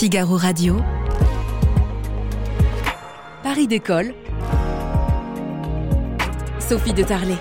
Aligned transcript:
Figaro 0.00 0.38
Radio. 0.38 0.76
Paris 3.42 3.66
d'école. 3.66 4.14
Sophie 6.58 6.94
de 6.94 7.02
Tarlet. 7.02 7.34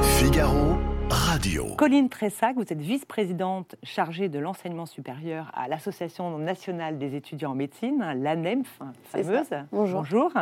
Figaro 0.00 0.76
Radio. 1.10 1.74
Colline 1.74 2.08
Tressac, 2.08 2.54
vous 2.54 2.62
êtes 2.62 2.80
vice-présidente 2.80 3.74
chargée 3.82 4.28
de 4.28 4.38
l'enseignement 4.38 4.86
supérieur 4.86 5.50
à 5.54 5.66
l'Association 5.66 6.38
nationale 6.38 6.98
des 6.98 7.16
étudiants 7.16 7.50
en 7.50 7.56
médecine, 7.56 7.98
l'ANEMF, 7.98 8.78
fameuse. 9.02 9.48
Bonjour. 9.72 10.02
Bonjour. 10.02 10.32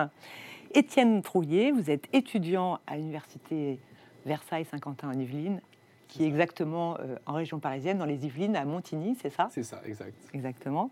Étienne 0.74 1.22
Trouillet, 1.22 1.70
vous 1.70 1.90
êtes 1.90 2.04
étudiant 2.12 2.80
à 2.86 2.98
l'université 2.98 3.80
Versailles-Saint-Quentin 4.26 5.08
en 5.08 5.18
Yvelines, 5.18 5.62
qui 6.08 6.24
est 6.24 6.26
exactement 6.26 6.96
euh, 6.98 7.16
en 7.26 7.34
région 7.34 7.58
parisienne, 7.58 7.98
dans 7.98 8.04
les 8.04 8.24
Yvelines, 8.24 8.56
à 8.56 8.64
Montigny, 8.64 9.16
c'est 9.20 9.30
ça? 9.30 9.48
C'est 9.50 9.62
ça, 9.62 9.80
exact. 9.84 10.14
Exactement. 10.34 10.90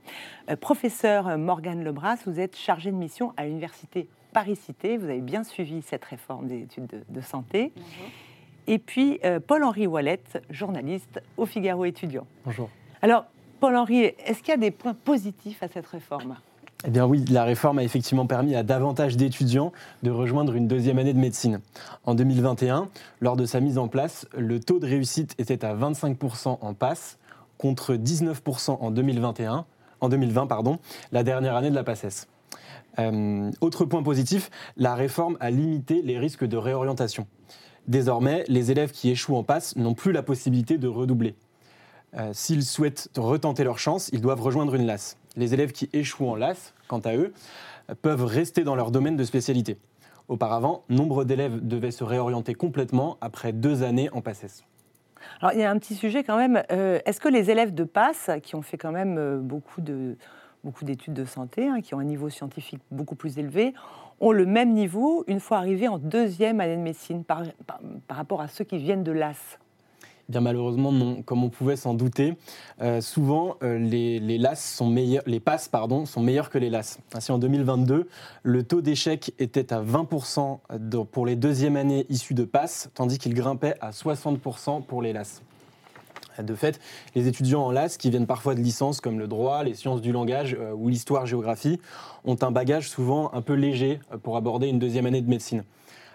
Euh, 0.50 0.56
professeur 0.56 1.38
Morgane 1.38 1.82
Lebras, 1.84 2.18
vous 2.26 2.40
êtes 2.40 2.56
chargé 2.56 2.90
de 2.90 2.96
mission 2.96 3.32
à 3.36 3.44
l'université 3.44 4.08
Paris-Cité. 4.32 4.96
Vous 4.96 5.04
avez 5.04 5.20
bien 5.20 5.44
suivi 5.44 5.82
cette 5.82 6.04
réforme 6.04 6.48
des 6.48 6.62
études 6.62 6.86
de, 6.86 7.02
de 7.08 7.20
santé. 7.20 7.72
Et 8.66 8.78
puis 8.78 9.20
euh, 9.24 9.40
Paul-Henri 9.40 9.86
Wallet, 9.86 10.22
journaliste 10.50 11.20
au 11.36 11.46
Figaro 11.46 11.84
étudiant. 11.84 12.26
Bonjour. 12.44 12.70
Alors, 13.02 13.26
Paul-Henri, 13.60 14.14
est-ce 14.26 14.40
qu'il 14.40 14.50
y 14.50 14.54
a 14.54 14.58
des 14.58 14.70
points 14.70 14.94
positifs 14.94 15.62
à 15.62 15.68
cette 15.68 15.86
réforme? 15.86 16.36
Eh 16.86 16.90
bien 16.90 17.06
oui, 17.06 17.24
la 17.30 17.44
réforme 17.44 17.78
a 17.78 17.82
effectivement 17.82 18.26
permis 18.26 18.54
à 18.54 18.62
davantage 18.62 19.16
d'étudiants 19.16 19.72
de 20.02 20.10
rejoindre 20.10 20.54
une 20.54 20.68
deuxième 20.68 20.98
année 20.98 21.14
de 21.14 21.18
médecine. 21.18 21.60
En 22.04 22.14
2021, 22.14 22.90
lors 23.20 23.36
de 23.36 23.46
sa 23.46 23.60
mise 23.60 23.78
en 23.78 23.88
place, 23.88 24.26
le 24.36 24.60
taux 24.60 24.78
de 24.78 24.86
réussite 24.86 25.34
était 25.38 25.64
à 25.64 25.74
25% 25.74 26.58
en 26.60 26.74
passe 26.74 27.18
contre 27.56 27.94
19% 27.94 28.78
en 28.80 28.90
2021, 28.90 29.64
en 30.00 30.08
2020, 30.10 30.46
pardon, 30.46 30.78
la 31.10 31.22
dernière 31.22 31.56
année 31.56 31.70
de 31.70 31.74
la 31.74 31.84
PACES. 31.84 32.26
Euh, 32.98 33.50
autre 33.62 33.86
point 33.86 34.02
positif, 34.02 34.50
la 34.76 34.94
réforme 34.94 35.38
a 35.40 35.50
limité 35.50 36.02
les 36.02 36.18
risques 36.18 36.44
de 36.44 36.58
réorientation. 36.58 37.26
Désormais, 37.88 38.44
les 38.48 38.70
élèves 38.70 38.90
qui 38.90 39.08
échouent 39.10 39.36
en 39.36 39.42
passe 39.42 39.74
n'ont 39.76 39.94
plus 39.94 40.12
la 40.12 40.22
possibilité 40.22 40.76
de 40.76 40.88
redoubler. 40.88 41.34
Euh, 42.16 42.30
S'ils 42.34 42.64
souhaitent 42.64 43.08
retenter 43.16 43.64
leur 43.64 43.78
chance, 43.78 44.10
ils 44.12 44.20
doivent 44.20 44.42
rejoindre 44.42 44.74
une 44.74 44.86
LAS. 44.86 45.16
Les 45.36 45.54
élèves 45.54 45.72
qui 45.72 45.88
échouent 45.92 46.28
en 46.28 46.36
LAS, 46.36 46.74
quant 46.88 47.00
à 47.00 47.16
eux, 47.16 47.32
peuvent 48.02 48.24
rester 48.24 48.64
dans 48.64 48.74
leur 48.76 48.90
domaine 48.90 49.16
de 49.16 49.24
spécialité. 49.24 49.78
Auparavant, 50.28 50.84
nombre 50.88 51.24
d'élèves 51.24 51.66
devaient 51.66 51.90
se 51.90 52.04
réorienter 52.04 52.54
complètement 52.54 53.18
après 53.20 53.52
deux 53.52 53.82
années 53.82 54.08
en 54.12 54.22
PACES. 54.22 54.64
Alors, 55.40 55.52
il 55.54 55.60
y 55.60 55.64
a 55.64 55.70
un 55.70 55.78
petit 55.78 55.94
sujet 55.94 56.22
quand 56.24 56.36
même. 56.36 56.62
Euh, 56.70 56.98
Est-ce 57.04 57.20
que 57.20 57.28
les 57.28 57.50
élèves 57.50 57.74
de 57.74 57.84
PASS, 57.84 58.30
qui 58.42 58.54
ont 58.54 58.62
fait 58.62 58.76
quand 58.78 58.92
même 58.92 59.16
euh, 59.18 59.38
beaucoup 59.38 59.80
de 59.80 60.16
beaucoup 60.62 60.86
d'études 60.86 61.12
de 61.12 61.26
santé, 61.26 61.68
hein, 61.68 61.82
qui 61.82 61.94
ont 61.94 61.98
un 61.98 62.04
niveau 62.04 62.30
scientifique 62.30 62.80
beaucoup 62.90 63.16
plus 63.16 63.38
élevé, 63.38 63.74
ont 64.20 64.32
le 64.32 64.46
même 64.46 64.72
niveau 64.72 65.22
une 65.26 65.40
fois 65.40 65.58
arrivés 65.58 65.88
en 65.88 65.98
deuxième 65.98 66.58
année 66.60 66.76
de 66.76 66.80
médecine 66.80 67.22
par, 67.22 67.42
par- 67.66 67.80
par 68.08 68.16
rapport 68.16 68.40
à 68.40 68.48
ceux 68.48 68.64
qui 68.64 68.78
viennent 68.78 69.02
de 69.04 69.12
l'AS? 69.12 69.58
Bien 70.28 70.40
malheureusement. 70.40 71.16
Comme 71.26 71.44
on 71.44 71.50
pouvait 71.50 71.76
s'en 71.76 71.92
douter, 71.92 72.34
euh, 72.80 73.00
souvent 73.02 73.56
euh, 73.62 73.78
les, 73.78 74.18
les 74.20 74.38
LAS 74.38 74.56
sont 74.56 74.88
meilleurs, 74.88 75.22
les 75.26 75.38
passes 75.40 75.68
pardon, 75.68 76.06
sont 76.06 76.22
meilleurs 76.22 76.48
que 76.48 76.56
les 76.56 76.70
LAS. 76.70 76.98
Ainsi, 77.12 77.30
en 77.30 77.38
2022, 77.38 78.08
le 78.42 78.62
taux 78.62 78.80
d'échec 78.80 79.34
était 79.38 79.72
à 79.72 79.82
20% 79.82 80.60
de- 80.78 81.02
pour 81.02 81.26
les 81.26 81.36
deuxièmes 81.36 81.76
années 81.76 82.06
issues 82.08 82.32
de 82.34 82.44
passes, 82.44 82.88
tandis 82.94 83.18
qu'il 83.18 83.34
grimpait 83.34 83.74
à 83.82 83.90
60% 83.92 84.80
pour 84.82 85.02
les 85.02 85.12
LAS. 85.12 85.42
De 86.42 86.54
fait, 86.54 86.80
les 87.14 87.28
étudiants 87.28 87.66
en 87.66 87.70
LAS, 87.70 87.96
qui 87.98 88.10
viennent 88.10 88.26
parfois 88.26 88.54
de 88.54 88.60
licences 88.60 89.00
comme 89.00 89.18
le 89.18 89.28
droit, 89.28 89.62
les 89.62 89.74
sciences 89.74 90.00
du 90.00 90.10
langage 90.10 90.56
euh, 90.58 90.72
ou 90.72 90.88
l'histoire-géographie, 90.88 91.78
ont 92.24 92.36
un 92.40 92.50
bagage 92.50 92.88
souvent 92.88 93.30
un 93.34 93.42
peu 93.42 93.52
léger 93.52 94.00
pour 94.22 94.38
aborder 94.38 94.68
une 94.68 94.78
deuxième 94.78 95.04
année 95.06 95.20
de 95.20 95.28
médecine. 95.28 95.64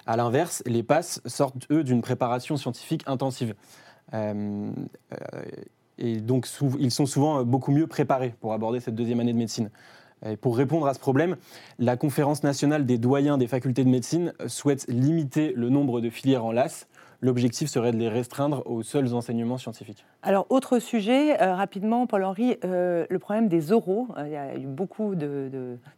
À 0.07 0.17
l'inverse, 0.17 0.63
les 0.65 0.81
PASS 0.81 1.21
sortent, 1.27 1.67
eux, 1.71 1.83
d'une 1.83 2.01
préparation 2.01 2.57
scientifique 2.57 3.03
intensive. 3.05 3.53
Euh, 4.13 4.71
euh, 5.11 5.41
et 5.97 6.17
donc, 6.17 6.47
ils 6.79 6.91
sont 6.91 7.05
souvent 7.05 7.39
euh, 7.39 7.43
beaucoup 7.43 7.71
mieux 7.71 7.87
préparés 7.87 8.33
pour 8.39 8.53
aborder 8.53 8.79
cette 8.79 8.95
deuxième 8.95 9.19
année 9.19 9.33
de 9.33 9.37
médecine. 9.37 9.69
Et 10.25 10.35
pour 10.35 10.57
répondre 10.57 10.85
à 10.85 10.93
ce 10.93 10.99
problème, 10.99 11.37
la 11.77 11.95
Conférence 11.95 12.43
nationale 12.43 12.85
des 12.85 12.97
doyens 12.97 13.37
des 13.37 13.47
facultés 13.47 13.85
de 13.85 13.89
médecine 13.89 14.33
souhaite 14.47 14.85
limiter 14.89 15.53
le 15.55 15.69
nombre 15.69 16.01
de 16.01 16.09
filières 16.09 16.43
en 16.43 16.51
LAS. 16.51 16.87
L'objectif 17.21 17.69
serait 17.69 17.93
de 17.93 17.97
les 17.97 18.09
restreindre 18.09 18.61
aux 18.65 18.83
seuls 18.83 19.13
enseignements 19.13 19.57
scientifiques. 19.57 20.05
Alors, 20.21 20.45
autre 20.49 20.79
sujet, 20.79 21.37
rapidement, 21.37 22.05
Paul-Henri, 22.05 22.57
le 22.63 23.17
problème 23.17 23.47
des 23.47 23.71
oraux. 23.71 24.09
Il 24.25 24.31
y 24.31 24.35
a 24.35 24.57
eu 24.57 24.65
beaucoup 24.65 25.15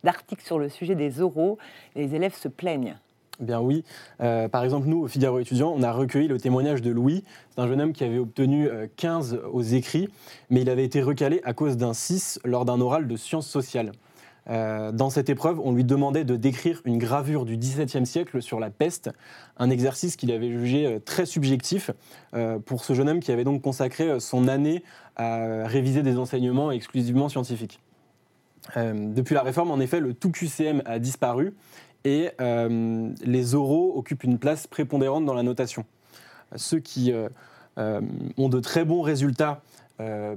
d'articles 0.04 0.46
sur 0.46 0.60
le 0.60 0.70
sujet 0.70 0.94
des 0.94 1.22
oraux. 1.22 1.58
Les 1.96 2.14
élèves 2.14 2.36
se 2.36 2.48
plaignent. 2.48 2.98
Eh 3.40 3.46
Bien 3.46 3.62
oui. 3.62 3.84
Euh, 4.22 4.48
par 4.48 4.64
exemple, 4.64 4.88
nous, 4.88 5.04
au 5.04 5.08
Figaro 5.08 5.40
étudiant, 5.40 5.74
on 5.76 5.82
a 5.84 5.92
recueilli 5.92 6.28
le 6.28 6.40
témoignage 6.40 6.82
de 6.82 6.92
Louis. 6.92 7.24
C'est 7.50 7.62
un 7.62 7.68
jeune 7.68 7.82
homme 7.82 7.94
qui 7.94 8.04
avait 8.04 8.20
obtenu 8.20 8.68
euh, 8.68 8.88
15 8.98 9.40
aux 9.52 9.62
écrits, 9.62 10.10
mais 10.50 10.62
il 10.62 10.70
avait 10.70 10.86
été 10.86 11.02
recalé 11.02 11.42
à 11.44 11.54
cause 11.54 11.78
d'un 11.78 11.94
6 11.94 12.40
lors 12.44 12.66
d'un 12.66 12.80
oral 12.82 13.08
de 13.08 13.16
sciences 13.16 13.48
sociales. 13.48 13.92
Euh, 14.50 14.92
dans 14.92 15.10
cette 15.10 15.30
épreuve, 15.30 15.60
on 15.64 15.72
lui 15.72 15.84
demandait 15.84 16.24
de 16.24 16.36
décrire 16.36 16.82
une 16.86 16.98
gravure 16.98 17.46
du 17.46 17.58
XVIIe 17.58 18.06
siècle 18.06 18.42
sur 18.42 18.60
la 18.60 18.70
peste, 18.70 19.12
un 19.58 19.70
exercice 19.70 20.16
qu'il 20.16 20.32
avait 20.32 20.52
jugé 20.52 20.86
euh, 20.86 21.00
très 21.00 21.26
subjectif 21.26 21.92
euh, 22.34 22.58
pour 22.60 22.84
ce 22.84 22.94
jeune 22.94 23.08
homme 23.10 23.20
qui 23.20 23.32
avait 23.32 23.44
donc 23.44 23.62
consacré 23.62 24.10
euh, 24.10 24.20
son 24.20 24.48
année 24.48 24.84
à 25.16 25.68
réviser 25.68 26.02
des 26.02 26.18
enseignements 26.18 26.72
exclusivement 26.72 27.30
scientifiques. 27.30 27.80
Euh, 28.78 28.94
depuis 29.14 29.36
la 29.36 29.42
réforme, 29.42 29.72
en 29.72 29.80
effet, 29.80 30.00
le 30.00 30.14
tout 30.14 30.32
QCM 30.32 30.82
a 30.86 31.00
disparu 31.00 31.54
et 32.06 32.30
euh, 32.40 33.10
les 33.24 33.56
oraux 33.56 33.94
occupent 33.96 34.24
une 34.24 34.40
place 34.40 34.68
prépondérante 34.68 35.26
dans 35.26 35.34
la 35.34 35.44
notation. 35.44 35.86
Ceux 36.56 36.80
qui 36.80 37.12
euh, 37.12 37.30
euh, 37.78 38.02
ont 38.38 38.50
de 38.50 38.60
très 38.60 38.86
bons 38.86 39.02
résultats 39.02 39.62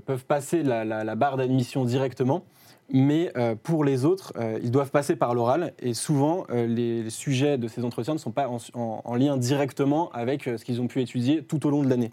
peuvent 0.04 0.26
passer 0.26 0.62
la, 0.62 1.14
barre 1.14 1.38
d'admission 1.38 1.86
directement, 1.86 2.44
mais 2.92 3.32
pour 3.62 3.82
les 3.82 4.04
autres, 4.04 4.34
ils 4.62 4.70
doivent 4.70 4.90
passer 4.90 5.16
par 5.16 5.32
l'oral 5.32 5.72
et 5.78 5.94
souvent 5.94 6.44
les 6.52 7.08
sujets 7.08 7.56
de 7.56 7.66
ces 7.66 7.82
entretiens 7.82 8.12
ne 8.12 8.18
sont 8.18 8.30
pas 8.30 8.46
en, 8.46 8.58
en- 8.74 9.00
en 9.02 9.14
lien 9.14 9.38
directement 9.38 10.10
avec 10.10 10.42
ce 10.44 10.62
qu'ils 10.66 10.82
ont 10.82 10.86
pu 10.86 11.00
étudier 11.00 11.42
tout 11.42 11.66
au 11.66 11.70
long 11.70 11.82
de 11.82 11.88
l'année. 11.88 12.12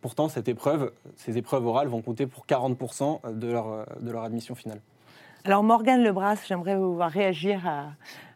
Pourtant, 0.00 0.30
cette 0.30 0.48
épreuve, 0.48 0.90
ces 1.16 1.36
épreuves 1.36 1.66
orales 1.66 1.88
vont 1.88 2.00
compter 2.00 2.26
pour 2.26 2.46
40% 2.46 3.30
de 3.34 3.48
leur, 3.48 3.84
de 4.00 4.10
leur 4.10 4.22
admission 4.22 4.54
finale. 4.54 4.80
Alors, 5.44 5.62
Morgane 5.62 6.02
Lebras, 6.02 6.36
j'aimerais 6.46 6.76
vous 6.76 6.94
voir 6.94 7.10
réagir 7.10 7.66
à, 7.66 7.90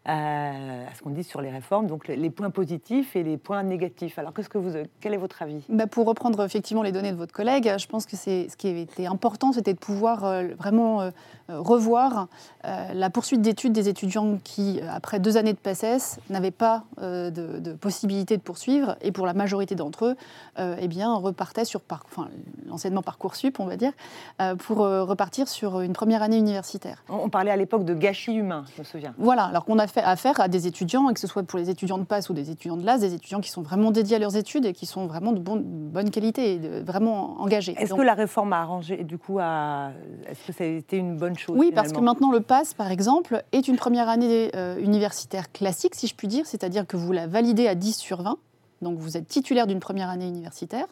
à- 0.05 0.51
à 0.91 0.95
ce 0.95 1.03
qu'on 1.03 1.11
dit 1.11 1.25
sur 1.25 1.41
les 1.41 1.51
réformes, 1.51 1.87
donc 1.87 2.09
les, 2.09 2.17
les 2.17 2.31
points 2.31 2.51
positifs 2.51 3.15
et 3.17 3.23
les 3.23 3.37
points 3.37 3.63
négatifs. 3.63 4.19
Alors, 4.19 4.33
qu'est-ce 4.35 4.49
que 4.49 4.59
vous, 4.59 4.73
quel 5.01 5.15
est 5.15 5.19
votre 5.19 5.41
avis? 5.43 5.63
Bah, 5.69 5.87
pour 5.87 6.07
reprendre 6.07 6.45
effectivement 6.45 6.83
les 6.83 6.93
données 6.93 7.13
de 7.13 7.17
votre 7.17 7.33
collègue, 7.33 7.73
je 7.79 7.87
pense 7.87 8.07
que 8.07 8.17
c'est 8.17 8.49
ce 8.49 8.57
qui 8.57 8.69
était 8.69 9.07
important, 9.07 9.53
c'était 9.53 9.75
de 9.75 9.79
pouvoir 9.79 10.25
euh, 10.25 10.49
vraiment 10.59 11.01
euh, 11.03 11.11
euh, 11.51 11.61
revoir 11.61 12.29
euh, 12.65 12.93
la 12.95 13.11
poursuite 13.11 13.43
d'études 13.43 13.73
des 13.73 13.89
étudiants 13.89 14.39
qui, 14.43 14.81
euh, 14.83 14.87
après 14.91 15.21
deux 15.21 15.37
années 15.37 15.53
de 15.53 15.59
PSS, 15.59 16.19
n'avaient 16.31 16.51
pas 16.51 16.85
euh, 17.01 17.31
de, 17.31 17.59
de 17.59 17.73
possibilité 17.73 18.37
de 18.37 18.43
poursuivre, 18.43 18.97
et 19.03 19.13
pour 19.13 19.27
la 19.27 19.35
majorité 19.35 19.75
d'entre 19.75 20.07
eux, 20.07 20.17
euh, 20.59 20.77
eh 20.81 20.89
bien, 20.89 21.15
repartaient 21.15 21.65
sur 21.65 21.81
par- 21.81 22.05
enfin, 22.11 22.29
l'enseignement 22.69 23.03
parcoursup, 23.03 23.61
on 23.61 23.67
va 23.67 23.77
dire, 23.77 23.93
euh, 24.41 24.55
pour 24.57 24.83
euh, 24.83 25.05
repartir 25.05 25.49
sur 25.49 25.81
une 25.81 25.93
première 25.93 26.23
année 26.23 26.39
universitaire. 26.39 27.03
on, 27.09 27.17
on 27.25 27.29
parlait 27.29 27.51
à 27.51 27.57
l'époque 27.57 27.85
de 27.85 27.95
gâchis 27.95 28.35
humain, 28.35 28.65
je 28.75 28.81
me 28.81 28.85
souviens. 28.85 29.15
Voilà, 29.19 29.45
alors 29.45 29.65
qu'on 29.65 29.79
a 29.79 29.87
fait 29.93 30.03
affaire 30.03 30.41
à 30.41 30.49
des 30.49 30.67
étudiants, 30.67 31.13
que 31.13 31.21
ce 31.21 31.27
soit 31.27 31.43
pour 31.43 31.59
les 31.59 31.71
étudiants 31.71 31.99
de 31.99 32.05
PASS 32.05 32.31
ou 32.31 32.33
des 32.35 32.51
étudiants 32.51 32.77
de 32.77 32.85
LAS, 32.85 32.99
des 32.99 33.15
étudiants 33.15 33.41
qui 33.41 33.51
sont 33.51 33.63
vraiment 33.63 33.91
dédiés 33.91 34.17
à 34.17 34.19
leurs 34.19 34.37
études 34.37 34.65
et 34.65 34.73
qui 34.73 34.87
sont 34.87 35.07
vraiment 35.07 35.33
de 35.33 35.39
bonne, 35.39 35.63
bonne 35.65 36.11
qualité, 36.11 36.55
et 36.55 36.59
de- 36.59 36.81
vraiment 36.85 37.41
engagés. 37.41 37.75
Est-ce 37.79 37.95
que 37.95 38.01
la 38.03 38.15
réforme 38.15 38.53
a 38.53 38.61
arrangé, 38.61 39.05
du 39.05 39.19
coup, 39.19 39.39
à... 39.41 39.91
est-ce 40.29 40.47
que 40.47 40.53
ça 40.53 40.65
a 40.65 40.67
été 40.67 40.97
une 40.97 41.17
bonne 41.17 41.37
chose 41.39 41.57
Oui, 41.59 41.71
parce 41.75 41.93
que 41.93 42.01
maintenant 42.01 42.33
le 42.33 42.41
PASS, 42.41 42.75
par 42.75 42.91
exemple, 42.91 43.45
est 43.53 43.69
une 43.69 43.77
première 43.77 44.09
année 44.09 44.51
euh, 44.57 44.79
universitaire 44.79 45.53
classique, 45.53 45.95
si 45.95 46.07
je 46.07 46.15
puis 46.15 46.29
dire, 46.29 46.47
c'est-à-dire 46.47 46.87
que 46.87 46.97
vous 46.97 47.13
la 47.13 47.27
validez 47.27 47.69
à 47.69 47.75
10 47.75 47.97
sur 47.99 48.23
20, 48.23 48.37
donc 48.81 48.99
vous 48.99 49.17
êtes 49.17 49.29
titulaire 49.29 49.67
d'une 49.67 49.79
première 49.81 50.09
année 50.09 50.27
universitaire, 50.27 50.87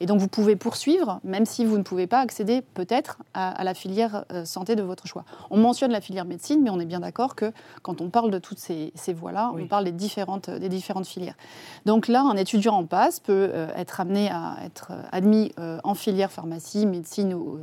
et 0.00 0.06
donc 0.06 0.20
vous 0.20 0.28
pouvez 0.28 0.56
poursuivre, 0.56 1.20
même 1.24 1.46
si 1.46 1.64
vous 1.64 1.78
ne 1.78 1.82
pouvez 1.82 2.06
pas 2.06 2.20
accéder 2.20 2.62
peut-être 2.74 3.18
à, 3.34 3.50
à 3.50 3.64
la 3.64 3.74
filière 3.74 4.24
euh, 4.32 4.44
santé 4.44 4.76
de 4.76 4.82
votre 4.82 5.06
choix. 5.06 5.24
On 5.50 5.56
mentionne 5.58 5.90
la 5.92 6.00
filière 6.00 6.24
médecine, 6.24 6.62
mais 6.62 6.70
on 6.70 6.80
est 6.80 6.86
bien 6.86 7.00
d'accord 7.00 7.34
que 7.34 7.52
quand 7.82 8.00
on 8.00 8.10
parle 8.10 8.30
de 8.30 8.38
toutes 8.38 8.58
ces, 8.58 8.92
ces 8.94 9.12
voies-là, 9.12 9.50
Oui. 9.54 9.62
on 9.64 9.66
parle 9.68 9.84
des 9.84 9.92
différentes, 9.92 10.50
des 10.50 10.68
différentes 10.68 11.06
filières. 11.06 11.36
Donc 11.84 12.08
là, 12.08 12.22
un 12.22 12.36
étudiant 12.36 12.74
en 12.76 12.84
PASS 12.86 13.20
peut 13.20 13.50
euh, 13.52 13.68
être 13.76 14.00
amené 14.00 14.30
à 14.30 14.56
être 14.64 14.88
euh, 14.90 15.02
admis 15.12 15.52
en 15.84 15.94
filière 15.94 16.30
pharmacie, 16.32 16.86
médecine 16.86 17.34
ou 17.34 17.58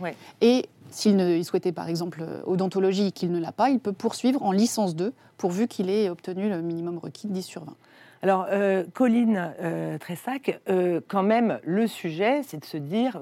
ouais. 0.00 0.16
Et 0.40 0.68
s'il 0.90 1.16
ne- 1.16 1.36
il 1.36 1.44
souhaitait 1.44 1.72
par 1.72 1.88
exemple 1.88 2.24
odontologie 2.46 3.08
et 3.08 3.12
qu'il 3.12 3.30
ne 3.30 3.38
l'a 3.38 3.52
pas, 3.52 3.70
il 3.70 3.78
peut 3.78 3.92
poursuivre 3.92 4.42
en 4.42 4.52
licence 4.52 4.96
2 4.96 5.12
pourvu 5.36 5.68
qu'il 5.68 5.90
ait 5.90 6.08
obtenu 6.10 6.48
le 6.48 6.62
minimum 6.62 6.98
requis 6.98 7.26
de 7.28 7.32
10 7.32 7.42
sur 7.42 7.64
20. 7.64 7.74
Alors, 8.20 8.46
euh, 8.50 8.84
Colline 8.94 9.54
euh, 9.60 9.96
Tressac, 9.98 10.60
euh, 10.68 11.00
quand 11.06 11.22
même, 11.22 11.60
le 11.62 11.86
sujet, 11.86 12.42
c'est 12.42 12.58
de 12.58 12.64
se 12.64 12.76
dire, 12.76 13.20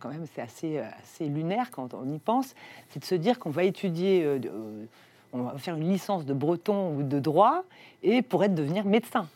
quand 0.00 0.10
même, 0.10 0.26
c'est 0.34 0.42
assez, 0.42 1.28
lunaire 1.28 1.70
quand 1.70 1.94
on 1.94 2.06
y 2.12 2.18
pense, 2.18 2.54
c'est 2.90 3.00
de 3.00 3.06
se 3.06 3.14
dire 3.14 3.38
qu'on 3.38 3.50
va 3.50 3.64
étudier, 3.64 4.38
on 5.32 5.44
va 5.44 5.56
faire 5.56 5.76
une 5.76 5.88
licence 5.88 6.26
de 6.26 6.34
breton 6.34 6.94
ou 6.94 7.02
de 7.02 7.18
droit 7.18 7.64
et 8.02 8.20
pour 8.20 8.44
être 8.44 8.54
devenir 8.54 8.84
médecin. 8.84 9.28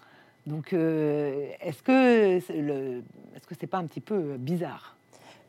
Donc, 0.46 0.74
est-ce 0.74 1.82
que 1.82 2.36
est-ce 2.36 3.46
que 3.46 3.54
c'est 3.58 3.66
pas 3.66 3.78
un 3.78 3.86
petit 3.86 4.00
peu 4.00 4.36
bizarre? 4.36 4.97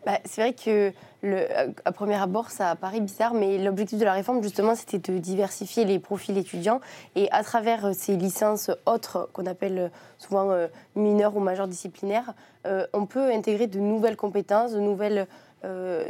Bah, 0.05 0.19
c'est 0.23 0.41
vrai 0.41 0.53
que 0.53 0.93
le, 1.21 1.45
à 1.83 1.91
premier 1.91 2.15
abord, 2.15 2.51
ça 2.51 2.75
paraît 2.75 3.01
bizarre, 3.01 3.33
mais 3.33 3.57
l'objectif 3.57 3.99
de 3.99 4.05
la 4.05 4.13
réforme, 4.13 4.41
justement, 4.41 4.73
c'était 4.75 5.11
de 5.11 5.17
diversifier 5.17 5.83
les 5.83 5.99
profils 5.99 6.37
étudiants. 6.37 6.79
Et 7.15 7.29
à 7.31 7.43
travers 7.43 7.87
euh, 7.87 7.91
ces 7.93 8.15
licences 8.15 8.71
autres, 8.85 9.29
qu'on 9.33 9.45
appelle 9.45 9.77
euh, 9.77 9.89
souvent 10.17 10.51
euh, 10.51 10.67
mineures 10.95 11.35
ou 11.35 11.41
majeures 11.41 11.67
disciplinaires, 11.67 12.33
euh, 12.65 12.87
on 12.93 13.05
peut 13.05 13.31
intégrer 13.31 13.67
de 13.67 13.79
nouvelles 13.79 14.15
compétences, 14.15 14.71
de 14.71 14.79
nouvelles, 14.79 15.27
euh, 15.65 16.09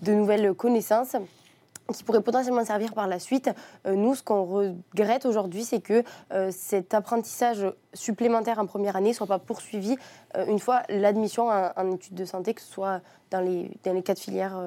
de 0.00 0.12
nouvelles 0.12 0.54
connaissances 0.54 1.16
qui 1.94 2.04
pourraient 2.04 2.22
potentiellement 2.22 2.64
servir 2.64 2.94
par 2.94 3.06
la 3.06 3.18
suite. 3.18 3.50
Euh, 3.86 3.94
nous, 3.94 4.14
ce 4.14 4.22
qu'on 4.22 4.44
regrette 4.44 5.26
aujourd'hui, 5.26 5.64
c'est 5.64 5.80
que 5.80 6.02
euh, 6.32 6.50
cet 6.50 6.94
apprentissage 6.94 7.66
supplémentaire 7.94 8.58
en 8.58 8.66
première 8.66 8.96
année 8.96 9.10
ne 9.10 9.14
soit 9.14 9.26
pas 9.26 9.38
poursuivi 9.38 9.96
euh, 10.36 10.46
une 10.46 10.58
fois 10.58 10.82
l'admission 10.88 11.48
en, 11.48 11.92
études 11.92 12.14
de 12.14 12.24
santé, 12.24 12.54
que 12.54 12.60
ce 12.60 12.72
soit 12.72 13.00
dans 13.30 13.40
les, 13.40 13.70
quatre 14.02 14.18
filières 14.18 14.60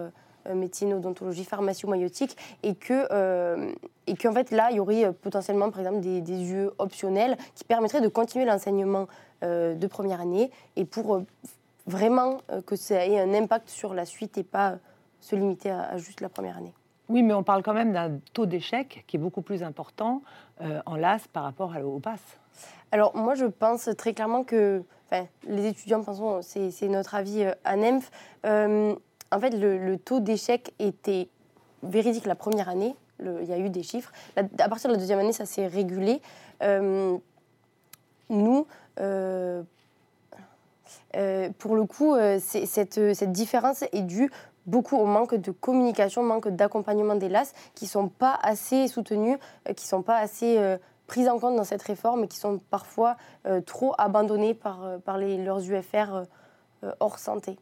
médecine, 0.54 0.94
odontologie, 0.94 1.44
pharmacie 1.44 1.86
ou 1.86 1.90
maïotique, 1.90 2.36
et 2.64 2.74
que 2.74 3.06
qu'en 4.16 4.34
fait 4.34 4.52
là, 4.52 4.70
il 4.72 4.78
y 4.78 4.80
aurait 4.80 5.14
potentiellement, 5.14 5.70
par 5.70 5.82
exemple, 5.82 6.00
des, 6.00 6.22
des 6.22 6.52
UE 6.52 6.70
optionnels 6.80 7.38
qui 7.56 7.64
permettraient 7.64 8.02
de 8.02 8.08
continuer 8.08 8.46
l'enseignement 8.46 9.08
de 9.44 9.88
première 9.88 10.22
année 10.22 10.50
et 10.76 10.86
pour 10.86 11.22
vraiment 11.86 12.40
que 12.66 12.76
ça 12.76 13.06
ait 13.06 13.20
un 13.20 13.34
impact 13.34 13.70
sur 13.70 13.94
la 13.94 14.06
suite 14.06 14.38
et 14.38 14.44
pas 14.44 14.78
se 15.20 15.36
limiter 15.36 15.70
à 15.70 15.98
juste 15.98 16.22
la 16.22 16.30
première 16.30 16.58
année. 16.58 16.74
Oui, 17.10 17.24
mais 17.24 17.34
on 17.34 17.44
parle 17.44 17.64
quand 17.64 17.74
même 17.74 17.92
d'un 17.92 18.20
taux 18.34 18.46
d'échec 18.46 19.04
qui 19.08 19.18
est 19.18 19.20
beaucoup 19.20 19.42
plus 19.42 19.64
important 19.64 20.22
euh, 20.62 20.80
en 20.86 20.96
LAS 20.96 21.28
par 21.34 21.44
rapport 21.44 21.74
à- 21.74 21.82
au 21.82 22.00
PASS. 22.00 22.22
Alors 22.92 23.16
moi 23.16 23.34
je 23.34 23.46
pense 23.46 23.90
très 23.98 24.14
clairement 24.14 24.44
que, 24.44 24.84
les 25.48 25.66
étudiants, 25.66 26.04
pensons, 26.04 26.42
c'est 26.44 26.88
notre 26.88 27.16
avis 27.16 27.44
euh, 27.44 27.54
à 27.64 27.76
NEMF, 27.76 28.12
euh, 28.46 28.96
en 29.32 29.40
fait 29.40 29.50
le, 29.50 29.98
taux 29.98 30.20
d'échec 30.20 30.74
était 30.78 31.30
véridique 31.82 32.26
la 32.28 32.36
première 32.36 32.70
année, 32.70 32.96
il 33.22 33.46
y 33.46 33.54
a 33.54 33.58
eu 33.58 33.70
des 33.70 33.84
chiffres. 33.84 34.12
À 34.36 34.70
partir 34.70 34.90
de 34.90 34.94
la 34.94 35.00
deuxième 35.00 35.20
année 35.20 35.34
ça 35.34 35.46
s'est 35.46 35.68
régulé. 35.68 36.22
Nous, 38.30 38.68
pour 41.58 41.76
le 41.76 41.86
coup, 41.86 42.16
cette 42.40 43.32
différence 43.32 43.84
est 43.92 44.02
due 44.02 44.32
beaucoup 44.70 44.98
au 44.98 45.06
manque 45.06 45.36
de 45.36 45.52
communication, 45.52 46.24
manque 46.24 46.48
d'accompagnement 46.48 47.16
des 47.16 47.30
LAS 47.30 47.54
qui 47.76 47.86
ne 47.86 47.90
sont 47.90 48.08
pas 48.08 48.38
assez 48.42 48.88
soutenus, 48.88 49.38
euh, 49.68 49.74
qui 49.74 49.86
ne 49.86 49.90
sont 49.90 50.02
pas 50.02 50.18
assez 50.18 50.58
euh, 50.58 50.78
prises 51.08 51.28
en 51.28 51.40
compte 51.40 51.56
dans 51.56 51.64
cette 51.64 51.82
réforme 51.82 52.24
et 52.24 52.28
qui 52.28 52.38
sont 52.38 52.60
parfois 52.70 53.18
euh, 53.48 53.62
trop 53.62 53.94
abandonnées 53.98 54.54
par, 54.54 54.84
euh, 54.84 54.98
par 55.00 55.18
les, 55.18 55.38
leurs 55.38 55.60
UFR 55.60 56.24
hors 57.02 57.20
santé. 57.20 57.58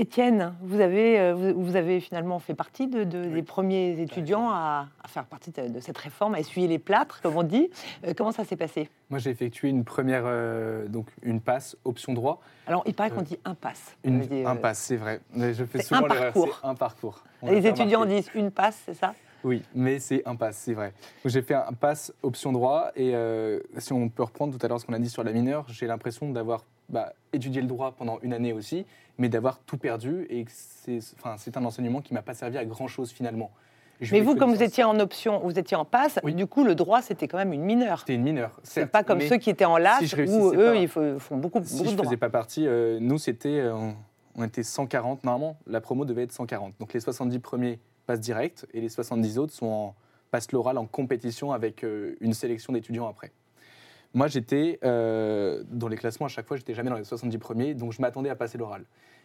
Étienne, 0.00 0.54
vous 0.62 0.80
avez, 0.80 1.20
euh, 1.20 1.52
vous, 1.54 1.76
avez 1.76 2.00
finalement 2.00 2.38
fait 2.38 2.54
partie 2.54 2.86
de, 2.86 3.04
de- 3.04 3.26
des 3.26 3.42
premiers 3.42 4.00
étudiants 4.00 4.48
à, 4.48 4.88
à 5.04 5.08
faire 5.08 5.26
partie 5.26 5.50
de, 5.50 5.68
de 5.68 5.78
cette 5.80 5.98
réforme, 5.98 6.34
à 6.34 6.40
essuyer 6.40 6.68
les 6.68 6.78
plâtres, 6.78 7.20
comme 7.20 7.36
on 7.36 7.42
dit. 7.42 7.68
Euh, 8.06 8.14
comment 8.16 8.32
ça 8.32 8.44
s'est 8.44 8.56
passé? 8.56 8.88
Moi, 9.10 9.18
j'ai 9.18 9.28
effectué 9.28 9.68
une 9.68 9.84
première, 9.84 10.22
euh, 10.24 10.88
donc 10.88 11.08
une 11.22 11.42
passe 11.42 11.76
option 11.84 12.14
droit. 12.14 12.40
Alors, 12.66 12.82
il 12.86 12.94
paraît 12.94 13.10
qu'on 13.10 13.20
dit 13.20 13.38
impasse. 13.44 13.94
Une, 14.02 14.22
Ça 14.22 14.28
veut 14.28 14.36
dire, 14.36 14.48
un 14.48 14.56
euh, 14.56 14.58
passe, 14.58 14.78
c'est 14.78 14.96
vrai. 14.96 15.20
Mais 15.34 15.52
je 15.52 15.66
fais 15.66 15.82
souvent 15.82 16.06
un 16.06 16.08
parcours. 16.08 16.60
Un 16.62 16.74
parcours. 16.74 17.22
Les 17.42 17.66
étudiants 17.66 18.06
disent 18.06 18.30
une 18.34 18.50
passe, 18.50 18.80
c'est 18.86 18.94
ça? 18.94 19.12
Oui, 19.44 19.62
mais 19.74 19.98
c'est 19.98 20.22
un 20.26 20.34
pass, 20.36 20.56
c'est 20.56 20.74
vrai. 20.74 20.94
J'ai 21.26 21.42
fait 21.42 21.54
un 21.54 21.72
pass 21.72 22.10
option 22.22 22.52
droit 22.52 22.90
et 22.96 23.14
euh, 23.14 23.60
si 23.78 23.92
on 23.92 24.08
peut 24.08 24.22
reprendre 24.22 24.56
tout 24.56 24.64
à 24.64 24.68
l'heure 24.68 24.80
ce 24.80 24.86
qu'on 24.86 24.92
a 24.94 24.98
dit 24.98 25.08
sur 25.10 25.24
la 25.24 25.32
mineure, 25.32 25.66
j'ai 25.68 25.86
l'impression 25.86 26.30
d'avoir 26.30 26.64
bah, 26.90 27.12
étudié 27.32 27.62
le 27.62 27.66
droit 27.66 27.92
pendant 27.92 28.18
une 28.22 28.34
année 28.34 28.52
aussi, 28.52 28.84
mais 29.20 29.28
d'avoir 29.28 29.58
tout 29.60 29.76
perdu 29.76 30.26
et 30.30 30.46
c'est 30.48 30.98
enfin, 31.22 31.36
un 31.54 31.64
enseignement 31.66 32.00
qui 32.00 32.14
m'a 32.14 32.22
pas 32.22 32.32
servi 32.32 32.56
à 32.56 32.64
grand 32.64 32.88
chose 32.88 33.10
finalement. 33.12 33.50
Mais 34.12 34.22
vous, 34.22 34.34
comme 34.34 34.54
vous 34.54 34.62
étiez 34.62 34.82
en 34.82 34.98
option, 34.98 35.40
vous 35.40 35.58
étiez 35.58 35.76
en 35.76 35.84
passe, 35.84 36.18
Oui. 36.24 36.32
du 36.34 36.46
coup, 36.46 36.64
le 36.64 36.74
droit, 36.74 37.02
c'était 37.02 37.28
quand 37.28 37.36
même 37.36 37.52
une 37.52 37.62
mineure. 37.62 37.98
C'était 37.98 38.14
une 38.14 38.22
mineure. 38.22 38.58
C'est 38.62 38.86
pas 38.86 39.04
comme 39.04 39.20
ceux 39.20 39.36
qui 39.36 39.50
étaient 39.50 39.66
en 39.66 39.76
LAS, 39.76 39.98
si 39.98 40.06
je 40.06 40.22
où 40.22 40.54
eux, 40.54 40.72
pas- 40.72 40.74
ils 40.76 40.88
font, 40.88 41.18
beaucoup, 41.36 41.60
Si 41.62 41.74
beaucoup 41.76 41.84
je 41.84 41.90
de 41.90 41.96
droit. 41.96 42.06
faisais 42.06 42.16
pas 42.16 42.30
partie, 42.30 42.66
euh, 42.66 42.98
nous 42.98 43.18
c'était, 43.18 43.60
euh, 43.60 43.74
on- 44.36 44.42
était 44.44 44.62
140 44.62 45.22
normalement. 45.22 45.58
La 45.66 45.82
promo 45.82 46.06
devait 46.06 46.22
être 46.22 46.32
140. 46.32 46.72
Donc 46.80 46.94
les 46.94 47.00
70 47.00 47.40
premiers 47.40 47.78
passent 48.06 48.20
direct 48.20 48.66
et 48.72 48.80
les 48.80 48.88
70 48.88 49.36
autres 49.36 49.52
sont 49.52 49.66
en 49.66 49.94
passe 50.30 50.50
l'oral 50.50 50.78
en 50.78 50.86
compétition 50.86 51.52
avec 51.52 51.84
euh, 51.84 52.16
une 52.22 52.32
sélection 52.32 52.72
d'étudiants 52.72 53.06
après. 53.06 53.32
Moi 54.12 54.26
j'étais 54.26 54.78
euh, 54.84 55.62
dans 55.68 55.88
les 55.88 55.96
classements 55.96 56.26
à 56.26 56.28
chaque 56.28 56.46
fois, 56.46 56.56
j'étais 56.56 56.74
jamais 56.74 56.90
dans 56.90 56.96
les 56.96 57.04
70 57.04 57.38
premiers, 57.38 57.74
donc 57.74 57.92
je 57.92 58.02
m'attendais 58.02 58.30
à 58.30 58.36
passer 58.36 58.58
l'oral. 58.58 58.84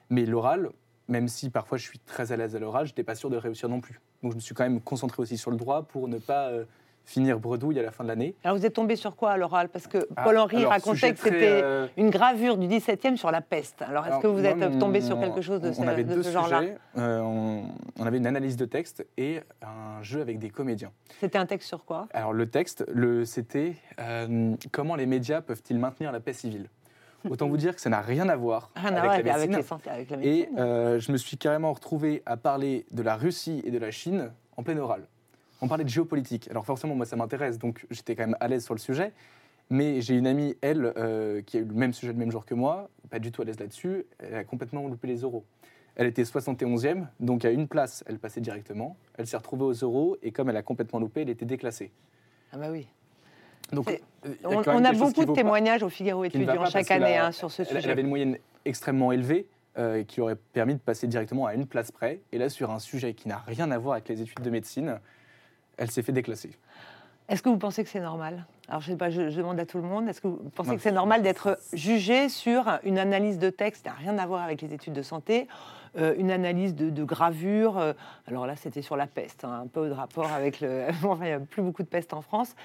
Mais 0.10 0.26
l'oral, 0.26 0.70
même 1.08 1.28
si 1.28 1.50
parfois 1.50 1.78
je 1.78 1.84
suis 1.84 2.00
très 2.00 2.32
à 2.32 2.38
l'aise 2.38 2.56
à 2.56 2.60
l'oral, 2.60 2.86
j'étais 2.86 3.04
pas 3.04 3.16
sûr 3.16 3.30
de 3.30 3.38
réussir 3.38 3.68
non 3.68 3.82
plus. 3.82 4.00
Donc 4.22 4.32
je 4.32 4.36
me 4.36 4.42
suis 4.42 4.54
quand 4.54 4.64
même 4.64 4.82
concentré 4.82 5.22
aussi 5.22 5.38
sur 5.38 5.50
le 5.50 5.58
droit 5.58 5.84
pour 5.84 6.08
ne 6.08 6.20
pas 6.20 6.50
euh, 6.50 6.66
finir 7.06 7.40
bredouille 7.40 7.80
à 7.80 7.84
la 7.84 7.92
fin 7.92 8.04
de 8.04 8.10
l'année. 8.10 8.36
Alors, 8.44 8.58
vous 8.58 8.66
êtes 8.66 8.74
tombé 8.74 8.96
sur 8.96 9.16
quoi 9.16 9.32
à 9.32 9.38
l'oral 9.38 9.70
Parce 9.70 9.88
que 9.88 10.08
Ah, 10.16 10.24
Paul-Henri 10.24 10.58
alors, 10.58 10.72
racontait 10.72 10.96
sujet 10.98 11.14
que 11.14 11.20
c'était 11.20 11.62
euh, 11.64 11.88
une 11.98 12.10
gravure 12.10 12.58
du 12.58 12.68
17e 12.68 13.16
sur 13.16 13.32
la 13.32 13.42
peste. 13.42 13.82
Alors, 13.84 14.06
est-ce 14.08 14.20
que 14.20 14.28
vous 14.28 14.40
moi, 14.42 14.50
êtes 14.50 14.80
tombé 14.80 15.02
sur 15.02 15.20
quelque 15.20 15.42
chose 15.42 15.62
de 15.62 15.70
on, 15.70 15.74
ce, 15.74 15.82
on 15.82 15.88
avait 15.88 16.04
de 16.04 16.14
deux 16.16 16.24
ce 16.24 16.32
genre-là. 16.32 16.64
Euh, 16.98 17.20
on, 17.22 17.66
on 18.00 18.06
avait 18.06 18.18
une 18.18 18.28
analyse 18.28 18.58
de 18.58 18.66
texte 18.66 19.06
et 19.18 19.40
un 19.62 20.02
jeu 20.02 20.22
avec 20.22 20.40
des 20.40 20.50
comédiens. 20.50 20.92
C'était 21.20 21.38
un 21.38 21.46
texte 21.46 21.68
sur 21.68 21.86
quoi? 21.86 22.08
Alors 22.14 22.34
le 22.34 22.50
texte, 22.50 22.84
le, 22.92 23.24
c'était 23.26 23.76
euh, 24.00 24.56
comment 24.72 24.96
les 24.96 25.06
médias 25.06 25.42
peuvent-ils 25.42 25.78
maintenir 25.80 26.12
la 26.12 26.20
paix 26.20 26.34
civile? 26.34 26.70
Autant 27.30 27.48
vous 27.48 27.58
dire 27.58 27.74
que 27.74 27.82
ça 27.82 27.90
n'a 27.90 28.02
rien 28.02 28.30
à 28.30 28.36
voir 28.36 28.70
à 28.76 28.88
avec 28.88 29.26
la 29.26 29.34
avec, 29.36 29.56
les 29.56 29.64
santé- 29.64 29.90
avec 29.90 30.10
la 30.12 30.18
Et 30.18 30.20
médecine. 30.42 30.56
euh, 30.60 31.00
je 31.00 31.12
me 31.12 31.18
suis 31.18 31.38
carrément 31.38 31.74
retrouvé 31.74 32.22
à 32.28 32.38
parler 32.38 32.86
de 32.92 33.02
la 33.02 33.16
Russie 33.16 33.64
et 33.66 33.72
de 33.72 33.80
la 33.80 33.90
Chine 33.90 34.32
en 34.58 34.62
plein 34.64 34.78
oral. 34.78 35.08
On 35.62 35.68
parlait 35.68 35.84
de 35.84 35.90
géopolitique. 35.90 36.48
Alors 36.50 36.66
forcément, 36.66 36.96
moi, 36.96 37.06
ça 37.06 37.16
m'intéresse, 37.16 37.58
donc 37.60 37.86
j'étais 37.90 38.16
quand 38.16 38.24
même 38.24 38.38
à 38.40 38.48
l'aise 38.48 38.64
sur 38.64 38.74
le 38.74 38.80
sujet. 38.80 39.14
Mais 39.72 40.00
j'ai 40.02 40.16
une 40.16 40.28
amie, 40.28 40.56
elle, 40.62 40.94
euh, 40.98 41.42
qui 41.42 41.58
a 41.58 41.62
eu 41.62 41.66
le 41.66 41.74
même 41.74 41.92
sujet 41.94 42.12
le 42.14 42.20
même 42.20 42.32
jour 42.32 42.46
que 42.46 42.54
moi, 42.54 42.90
pas 43.10 43.18
du 43.18 43.32
tout 43.32 43.42
à 43.42 43.46
l'aise 43.46 43.60
là-dessus, 43.60 44.06
elle 44.20 44.36
a 44.36 44.44
complètement 44.44 44.88
loupé 44.88 45.08
les 45.08 45.18
euros. 45.22 45.44
Elle 45.96 46.06
était 46.08 46.24
71e, 46.24 47.08
donc 47.20 47.46
à 47.46 47.50
une 47.50 47.68
place, 47.68 48.04
elle 48.08 48.20
passait 48.20 48.42
directement. 48.42 48.96
Elle 49.18 49.26
s'est 49.26 49.38
retrouvée 49.38 49.64
aux 49.64 49.74
euros, 49.74 50.18
et 50.22 50.32
comme 50.32 50.50
elle 50.50 50.58
a 50.58 50.62
complètement 50.62 51.00
loupé, 51.00 51.22
elle 51.22 51.30
était 51.30 51.46
déclassée. 51.46 51.92
Ah 52.52 52.58
bah 52.58 52.68
oui. 52.70 52.88
Donc, 53.72 53.90
euh, 53.90 53.98
On, 54.44 54.84
a 54.86 54.92
beaucoup 54.94 55.22
de 55.22 55.26
vaut 55.28 55.34
pas- 55.34 55.42
témoignages 55.42 55.82
au 55.82 55.90
Figaro 55.90 56.24
étudiant 56.26 56.66
chaque 56.66 56.92
année 56.92 57.18
hein, 57.18 57.32
sur 57.32 57.50
ce 57.50 57.64
Elle, 57.64 57.70
elle 57.72 57.76
sujet. 57.78 57.92
avait 57.92 58.02
une 58.02 58.10
moyenne 58.10 58.38
extrêmement 58.66 59.12
élevée 59.12 59.48
euh, 59.80 60.04
qui 60.04 60.22
aurait 60.22 60.36
permis 60.36 60.76
de 60.76 60.80
passer 60.80 61.08
directement 61.08 61.48
à 61.48 61.56
une 61.56 61.66
place 61.66 61.92
près. 61.92 62.20
Et 62.32 62.38
là, 62.38 62.50
sur 62.50 62.70
un 62.70 62.78
sujet 62.80 63.16
qui 63.16 63.28
n'a 63.28 63.38
rien 63.48 63.72
à 63.72 63.78
voir 63.80 63.94
avec 63.94 64.08
les 64.10 64.22
études 64.22 64.42
de 64.42 64.50
médecine, 64.52 65.00
elle 65.78 65.92
s'est 65.92 66.02
fait 66.02 66.12
déclasser. 66.12 66.52
Est-ce 67.28 67.42
que 67.42 67.50
vous 67.50 67.58
pensez 67.58 67.84
que 67.84 67.90
c'est 67.90 68.00
normal? 68.02 68.46
Alors, 68.68 68.82
je 68.82 68.92
sais 68.92 68.98
pas, 68.98 69.10
je, 69.10 69.30
je 69.30 69.38
demande 69.38 69.60
à 69.60 69.66
tout 69.66 69.78
le 69.78 69.84
monde. 69.84 70.08
Est-ce 70.08 70.22
que 70.22 70.28
vous 70.28 70.38
pensez 70.54 70.70
Non. 70.70 70.76
que 70.76 70.82
c'est 70.82 70.92
normal 70.92 71.24
d'être 71.24 71.58
jugé 71.74 72.30
sur 72.30 72.80
une 72.84 73.00
analyse 73.00 73.40
de 73.40 73.50
texte 73.50 73.84
qui 73.84 73.90
n'a 73.90 73.96
rien 73.96 74.18
à 74.20 74.28
voir 74.28 74.44
avec 74.44 74.62
les 74.62 74.74
études 74.74 74.94
de 74.94 75.02
santé, 75.02 75.48
euh, 75.98 76.14
une 76.18 76.30
analyse 76.30 76.76
de, 76.76 76.90
de 76.90 77.04
gravure 77.04 77.80
euh, 77.80 77.94
Alors 78.28 78.46
là, 78.46 78.56
c'était 78.56 78.84
sur 78.84 78.96
la 78.96 79.08
peste, 79.08 79.44
hein, 79.44 79.62
un 79.64 79.68
peu 79.68 79.88
de 79.88 79.94
rapport 79.94 80.32
avec 80.32 80.62
le. 80.62 80.88
enfin, 81.04 81.26
il 81.26 81.28
n'y 81.28 81.32
a 81.32 81.40
plus 81.40 81.64
beaucoup 81.64 81.84
de 81.84 81.88
peste 81.88 82.14
en 82.14 82.22
France. 82.22 82.56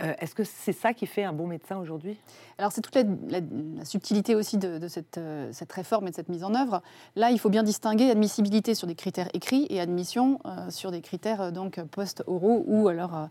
Euh, 0.00 0.14
Est-ce 0.18 0.34
que 0.34 0.44
c'est 0.44 0.72
ça 0.72 0.94
qui 0.94 1.06
fait 1.06 1.24
un 1.24 1.32
bon 1.32 1.46
médecin 1.46 1.76
aujourd'hui? 1.78 2.16
Alors 2.58 2.72
c'est 2.72 2.80
toute 2.80 2.94
la, 2.94 3.40
subtilité 3.84 4.34
aussi 4.34 4.58
de, 4.58 4.78
euh, 5.18 5.48
cette 5.52 5.72
réforme 5.72 6.06
et 6.06 6.10
de 6.10 6.14
cette 6.16 6.28
mise 6.28 6.44
en 6.44 6.54
œuvre. 6.54 6.82
Là, 7.16 7.30
il 7.30 7.38
faut 7.38 7.50
bien 7.50 7.62
distinguer 7.62 8.10
admissibilité 8.10 8.74
sur 8.74 8.86
des 8.86 8.94
critères 8.94 9.28
écrits 9.34 9.66
et 9.70 9.80
admission 9.80 10.40
euh, 10.46 10.70
sur 10.70 10.90
des 10.90 11.00
critères 11.00 11.52
donc 11.52 11.80
post-oraux 11.82 12.64
ou 12.66 12.88
alors 12.88 13.28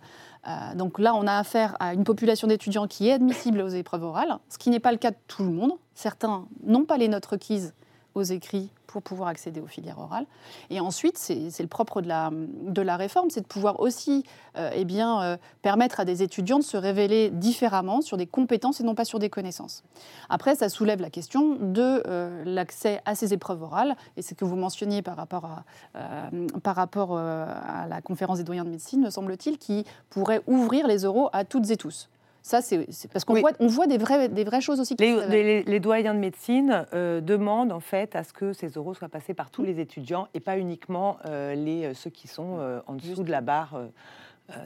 donc 0.76 0.98
là 0.98 1.14
on 1.14 1.28
a 1.28 1.34
affaire 1.34 1.76
à 1.82 1.94
une 1.94 2.06
population 2.06 2.48
d'étudiants 2.48 2.88
qui 2.88 3.10
est 3.10 3.14
admissible 3.14 3.60
aux 3.60 3.68
épreuves 3.68 4.04
orales, 4.04 4.38
ce 4.48 4.58
qui 4.58 4.70
n'est 4.70 4.80
pas 4.80 4.94
le 4.94 4.98
cas 4.98 5.12
de 5.12 5.18
tout 5.28 5.44
le 5.44 5.50
monde. 5.50 5.74
Certains 5.94 6.48
n'ont 6.64 6.86
pas 6.86 6.98
les 6.98 7.10
notes 7.10 7.26
requises 7.26 7.74
aux 8.18 8.24
écrits 8.24 8.70
pour 8.88 9.02
pouvoir 9.02 9.30
accéder 9.30 9.60
aux 9.60 9.68
filières 9.68 10.00
orales. 10.00 10.26
Et 10.70 10.80
ensuite, 10.80 11.18
c'est 11.18 11.60
le 11.60 11.68
propre 11.68 12.02
de 12.02 12.08
la, 12.08 12.32
de 12.32 12.82
la 12.82 12.98
réforme, 12.98 13.30
c'est 13.30 13.42
de 13.42 13.46
pouvoir 13.46 13.80
aussi 13.80 14.24
euh, 14.58 14.72
eh 14.74 14.86
bien, 14.86 15.22
euh, 15.22 15.38
permettre 15.62 16.00
à 16.00 16.06
des 16.06 16.24
étudiants 16.24 16.58
de 16.58 16.64
se 16.64 16.78
révéler 16.78 17.30
différemment 17.30 18.02
sur 18.02 18.18
des 18.18 18.26
compétences 18.26 18.80
et 18.82 18.84
non 18.84 18.96
pas 18.96 19.06
sur 19.06 19.20
des 19.20 19.30
connaissances. 19.30 19.84
Après, 20.30 20.56
ça 20.56 20.70
soulève 20.70 21.02
la 21.02 21.10
question 21.10 21.56
de 21.56 22.02
euh, 22.08 22.44
l'accès 22.46 23.02
à 23.06 23.14
ces 23.14 23.34
épreuves 23.34 23.62
orales, 23.62 23.96
et 24.16 24.22
c'est 24.22 24.30
ce 24.30 24.36
que 24.36 24.46
vous 24.46 24.56
mentionniez 24.56 25.02
par 25.02 25.16
rapport, 25.16 25.46
à, 25.46 25.64
euh, 25.96 26.48
par 26.64 26.76
rapport 26.76 27.18
à 27.18 27.88
la 27.88 28.02
conférence 28.02 28.38
des 28.40 28.44
doyens 28.44 28.66
de 28.66 28.70
médecine, 28.70 29.02
me 29.02 29.10
semble-t-il, 29.10 29.58
qui 29.58 29.86
pourrait 30.10 30.42
ouvrir 30.48 30.88
les 30.88 31.06
oraux 31.06 31.30
à 31.34 31.44
toutes 31.44 31.70
et 31.70 31.78
tous. 31.78 32.10
Ça, 32.48 32.62
c'est 32.62 32.88
parce 33.12 33.26
qu'on 33.26 33.34
Oui. 33.34 33.42
voit, 33.42 33.52
on 33.60 33.68
voit 33.68 33.88
des, 33.88 33.98
vraies, 33.98 34.30
des 34.30 34.46
vraies 34.46 34.62
choses 34.62 34.80
aussi. 34.80 34.96
qui 34.96 35.04
Les, 35.04 35.14
révèlent. 35.16 35.30
les- 35.46 35.64
les 35.64 35.80
doyens 35.82 36.14
de 36.14 36.20
médecine 36.20 36.86
euh, 36.94 37.20
demandent 37.20 37.74
en 37.74 37.82
fait 37.82 38.16
à 38.16 38.24
ce 38.24 38.32
que 38.32 38.54
ces 38.54 38.70
euros 38.70 38.94
soient 38.94 39.10
passés 39.10 39.34
par 39.34 39.52
tous 39.52 39.64
les 39.64 39.82
étudiants 39.82 40.30
et 40.34 40.40
pas 40.40 40.58
uniquement 40.58 41.18
euh, 41.26 41.56
les, 41.56 41.84
euh, 41.88 41.94
ceux 41.94 42.10
qui 42.10 42.30
sont 42.30 42.56
euh, 42.60 42.80
en 42.88 42.94
dessous 42.94 43.24
de 43.24 43.32
la 43.32 43.42
barre 43.42 43.78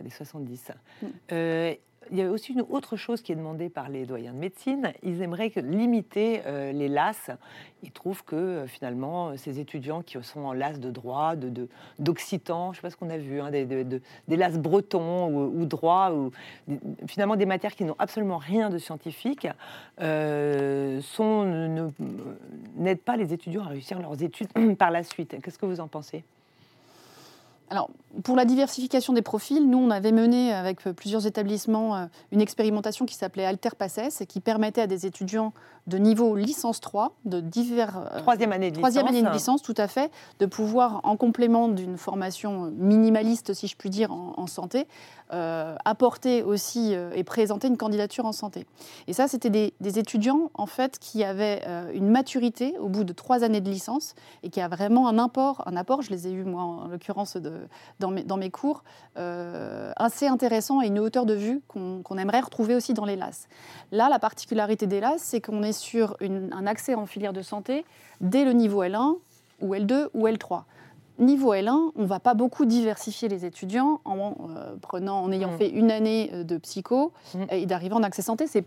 des 0.04 0.12
70. 0.12 0.72
Mm. 1.02 1.06
Il 2.10 2.18
y 2.18 2.24
a 2.24 2.32
aussi 2.32 2.54
une 2.54 2.62
autre 2.62 2.98
chose 2.98 3.22
qui 3.22 3.32
est 3.32 3.36
demandée 3.36 3.70
par 3.70 3.88
les 3.88 4.06
doyens 4.06 4.34
de 4.34 4.38
médecine. 4.38 4.92
Ils 5.04 5.22
aimeraient 5.22 5.52
limiter 5.58 6.42
euh, 6.48 6.72
les 6.72 6.88
LAS. 6.88 7.30
Ils 7.84 7.92
trouvent 7.92 8.24
que 8.24 8.36
euh, 8.36 8.68
finalement, 8.68 9.30
euh, 9.30 9.38
ces 9.38 9.60
étudiants 9.60 10.02
qui 10.02 10.18
sont 10.24 10.42
en 10.42 10.54
LAS 10.54 10.80
de 10.80 10.90
droit, 10.90 11.36
de, 11.36 11.68
d'occitan, 12.00 12.72
je 12.72 12.72
ne 12.72 12.76
sais 12.78 12.82
pas 12.82 12.90
ce 12.90 12.98
qu'on 12.98 13.12
a 13.12 13.18
vu, 13.18 13.40
hein, 13.40 13.52
des, 13.52 13.66
de- 13.66 14.02
LAS 14.28 14.58
bretons 14.58 15.28
ou, 15.32 15.66
droit, 15.66 16.12
ou 16.12 16.32
finalement 17.08 17.36
des 17.36 17.46
matières 17.46 17.76
qui 17.76 17.86
n'ont 17.86 17.96
absolument 18.00 18.40
rien 18.40 18.72
de 18.72 18.80
scientifique, 18.80 19.48
n'aident 20.00 21.04
pas 23.06 23.16
les 23.16 23.32
étudiants 23.32 23.64
à 23.64 23.68
réussir 23.68 24.02
leurs 24.02 24.22
études 24.24 24.48
par 24.78 24.90
la 24.90 25.04
suite. 25.04 25.40
Qu'est-ce 25.42 25.60
que 25.60 25.68
vous 25.68 25.80
en 25.80 25.88
pensez? 25.88 26.24
Alors, 27.72 27.90
pour 28.26 28.36
la 28.36 28.44
diversification 28.44 29.14
des 29.14 29.22
profils, 29.22 29.66
nous, 29.70 29.78
on 29.78 29.90
avait 29.92 30.12
mené 30.12 30.52
avec 30.54 30.86
euh, 30.86 30.92
plusieurs 30.92 31.26
établissements 31.26 31.96
euh, 31.96 32.06
une 32.34 32.42
expérimentation 32.42 33.06
qui 33.06 33.16
s'appelait 33.16 33.46
Alter 33.46 33.70
Passes 33.78 34.20
et 34.20 34.26
qui 34.26 34.42
permettait 34.42 34.82
à 34.82 34.88
des 34.88 35.06
étudiants 35.06 35.54
de 35.88 35.98
niveau 35.98 36.36
licence 36.36 36.82
3, 36.82 37.14
de 37.24 37.40
divers. 37.40 37.98
euh, 38.14 38.20
Troisième 38.20 38.52
année 38.52 38.70
de 38.72 38.76
Troisième 38.78 39.06
licence. 39.06 39.18
année 39.20 39.30
de 39.30 39.34
licence, 39.34 39.62
tout 39.62 39.74
à 39.78 39.88
fait, 39.88 40.12
de 40.40 40.46
pouvoir, 40.46 41.00
en 41.06 41.16
complément 41.16 41.70
d'une 41.70 41.98
formation 41.98 42.70
minimaliste, 42.78 43.54
si 43.54 43.68
je 43.68 43.78
puis 43.78 43.90
dire, 43.90 44.12
en, 44.12 44.34
en 44.36 44.48
santé, 44.48 44.86
euh, 45.34 45.76
apporter 45.86 46.44
aussi 46.44 46.94
euh, 46.94 47.12
et 47.16 47.24
présenter 47.24 47.70
une 47.70 47.78
candidature 47.78 48.26
en 48.26 48.34
santé. 48.34 48.66
Et 49.08 49.14
ça, 49.14 49.30
c'était 49.30 49.50
des, 49.50 49.74
des 49.80 49.98
étudiants, 49.98 50.52
en 50.56 50.66
fait, 50.66 51.00
qui 51.00 51.24
avaient 51.24 51.62
euh, 51.66 51.90
une 51.94 52.10
maturité 52.10 52.76
au 52.80 52.90
bout 52.90 53.06
de 53.06 53.14
trois 53.14 53.46
années 53.46 53.62
de 53.62 53.70
licence 53.70 54.14
et 54.44 54.50
qui 54.50 54.60
a 54.60 54.68
vraiment 54.68 55.08
un 55.08 55.18
apport, 55.18 55.64
un 55.66 55.78
apport, 55.78 56.02
je 56.02 56.10
les 56.10 56.28
ai 56.28 56.32
eus, 56.34 56.44
moi, 56.44 56.64
en 56.64 56.88
l'occurrence, 56.88 57.38
de- 57.38 57.61
dans, 58.00 58.10
mes, 58.12 58.24
dans 58.24 58.38
mes 58.38 58.50
cours, 58.52 58.84
euh, 59.18 59.92
assez 59.96 60.28
intéressant 60.28 60.82
et 60.82 60.88
une 60.88 61.00
hauteur 61.00 61.26
de 61.26 61.34
vue 61.34 61.62
qu'on 61.68 62.18
aimerait 62.18 62.40
retrouver 62.42 62.76
aussi 62.76 62.94
dans 62.94 63.06
les 63.06 63.16
LAS. 63.16 63.48
Là, 63.92 64.10
la 64.10 64.20
particularité 64.20 64.88
des 64.88 65.00
LAS, 65.00 65.18
c'est 65.20 65.42
qu'on 65.42 65.64
est 65.64 65.72
sur 65.74 66.16
une- 66.22 66.50
un 66.54 66.68
accès 66.68 66.96
en 66.96 67.06
filière 67.06 67.34
de 67.34 67.42
santé 67.42 67.86
dès 68.22 68.46
le 68.46 68.54
niveau 68.54 68.84
L1 68.84 69.16
ou 69.62 69.74
L2 69.76 70.10
ou 70.14 70.28
L3. 70.28 70.64
Niveau 71.20 71.54
L1, 71.54 71.92
on 71.96 72.02
ne 72.02 72.08
va 72.08 72.20
pas 72.20 72.34
beaucoup 72.34 72.66
diversifier 72.66 73.28
les 73.28 73.46
étudiants 73.46 74.02
en, 74.06 74.34
euh, 74.56 74.76
prenant, 74.82 75.22
en 75.22 75.32
ayant 75.32 75.52
Mm. 75.52 75.58
fait 75.58 75.70
une 75.70 75.92
année 75.92 76.32
euh, 76.34 76.44
de 76.44 76.58
psycho 76.58 77.12
Mm. 77.36 77.44
et 77.52 77.66
d'arriver 77.68 77.94
en 77.94 78.02
accès 78.02 78.22
santé. 78.24 78.48
C'est 78.48 78.66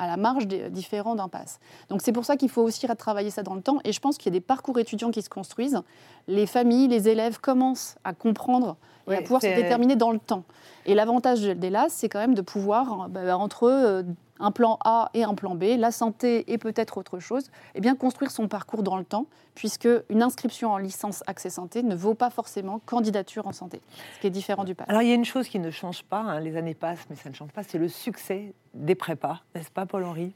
à 0.00 0.06
la 0.06 0.16
marge 0.16 0.46
des, 0.46 0.70
différents 0.70 1.14
d'un 1.14 1.28
pass. 1.28 1.60
Donc 1.90 2.00
c'est 2.02 2.12
pour 2.12 2.24
ça 2.24 2.36
qu'il 2.36 2.48
faut 2.48 2.62
aussi 2.62 2.86
retravailler 2.86 3.30
ça 3.30 3.42
dans 3.42 3.54
le 3.54 3.60
temps. 3.60 3.78
Et 3.84 3.92
je 3.92 4.00
pense 4.00 4.16
qu'il 4.16 4.32
y 4.32 4.36
a 4.36 4.38
des 4.38 4.44
parcours 4.44 4.78
étudiants 4.78 5.10
qui 5.10 5.20
se 5.20 5.28
construisent. 5.28 5.78
Les 6.26 6.46
familles, 6.46 6.88
les 6.88 7.08
élèves 7.08 7.38
commencent 7.38 7.96
à 8.02 8.14
comprendre 8.14 8.76
et 9.10 9.14
à 9.14 9.22
pouvoir 9.22 9.42
se 9.42 9.46
déterminer 9.48 9.96
dans 9.96 10.10
le 10.10 10.18
temps. 10.18 10.44
Et 10.86 10.94
l'avantage 10.94 11.42
de- 11.42 11.52
des 11.52 11.68
LAS, 11.68 11.90
c'est 11.90 12.08
quand 12.08 12.18
même 12.18 12.34
de 12.34 12.40
pouvoir, 12.40 13.08
bah, 13.10 13.36
entre 13.36 13.64
euh, 13.64 14.02
un 14.40 14.50
plan 14.50 14.78
A 14.84 15.10
et 15.14 15.24
un 15.24 15.34
plan 15.34 15.54
B, 15.54 15.64
la 15.78 15.90
santé 15.90 16.50
et 16.52 16.58
peut-être 16.58 16.98
autre 16.98 17.18
chose, 17.18 17.50
eh 17.74 17.80
bien 17.80 17.94
construire 17.94 18.30
son 18.30 18.48
parcours 18.48 18.82
dans 18.82 18.96
le 18.96 19.04
temps, 19.04 19.26
puisque 19.54 19.88
une 20.08 20.22
inscription 20.22 20.72
en 20.72 20.78
licence 20.78 21.22
accès 21.26 21.50
santé 21.50 21.82
ne 21.82 21.94
vaut 21.94 22.14
pas 22.14 22.30
forcément 22.30 22.80
candidature 22.86 23.46
en 23.46 23.52
santé, 23.52 23.80
ce 24.16 24.20
qui 24.20 24.26
est 24.26 24.30
différent 24.30 24.64
du 24.64 24.74
pass. 24.74 24.88
Alors, 24.88 25.02
il 25.02 25.08
y 25.08 25.12
a 25.12 25.14
une 25.14 25.24
chose 25.24 25.48
qui 25.48 25.58
ne 25.58 25.70
change 25.70 26.02
pas, 26.02 26.20
hein, 26.20 26.40
les 26.40 26.56
années 26.56 26.74
passent, 26.74 27.06
mais 27.10 27.16
ça 27.16 27.28
ne 27.28 27.34
change 27.34 27.50
pas, 27.50 27.62
c'est 27.62 27.78
le 27.78 27.88
succès 27.88 28.54
des 28.74 28.94
prépas, 28.94 29.40
n'est-ce 29.54 29.70
pas, 29.70 29.86
Paul-Henri? 29.86 30.34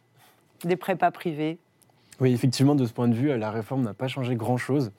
Des 0.64 0.76
prépas 0.76 1.10
privés. 1.10 1.58
Oui, 2.20 2.32
effectivement, 2.32 2.74
de 2.74 2.86
ce 2.86 2.92
point 2.92 3.08
de 3.08 3.14
vue, 3.14 3.36
la 3.36 3.50
réforme 3.50 3.82
n'a 3.82 3.94
pas 3.94 4.08
changé 4.08 4.36
grand-chose. 4.36 4.92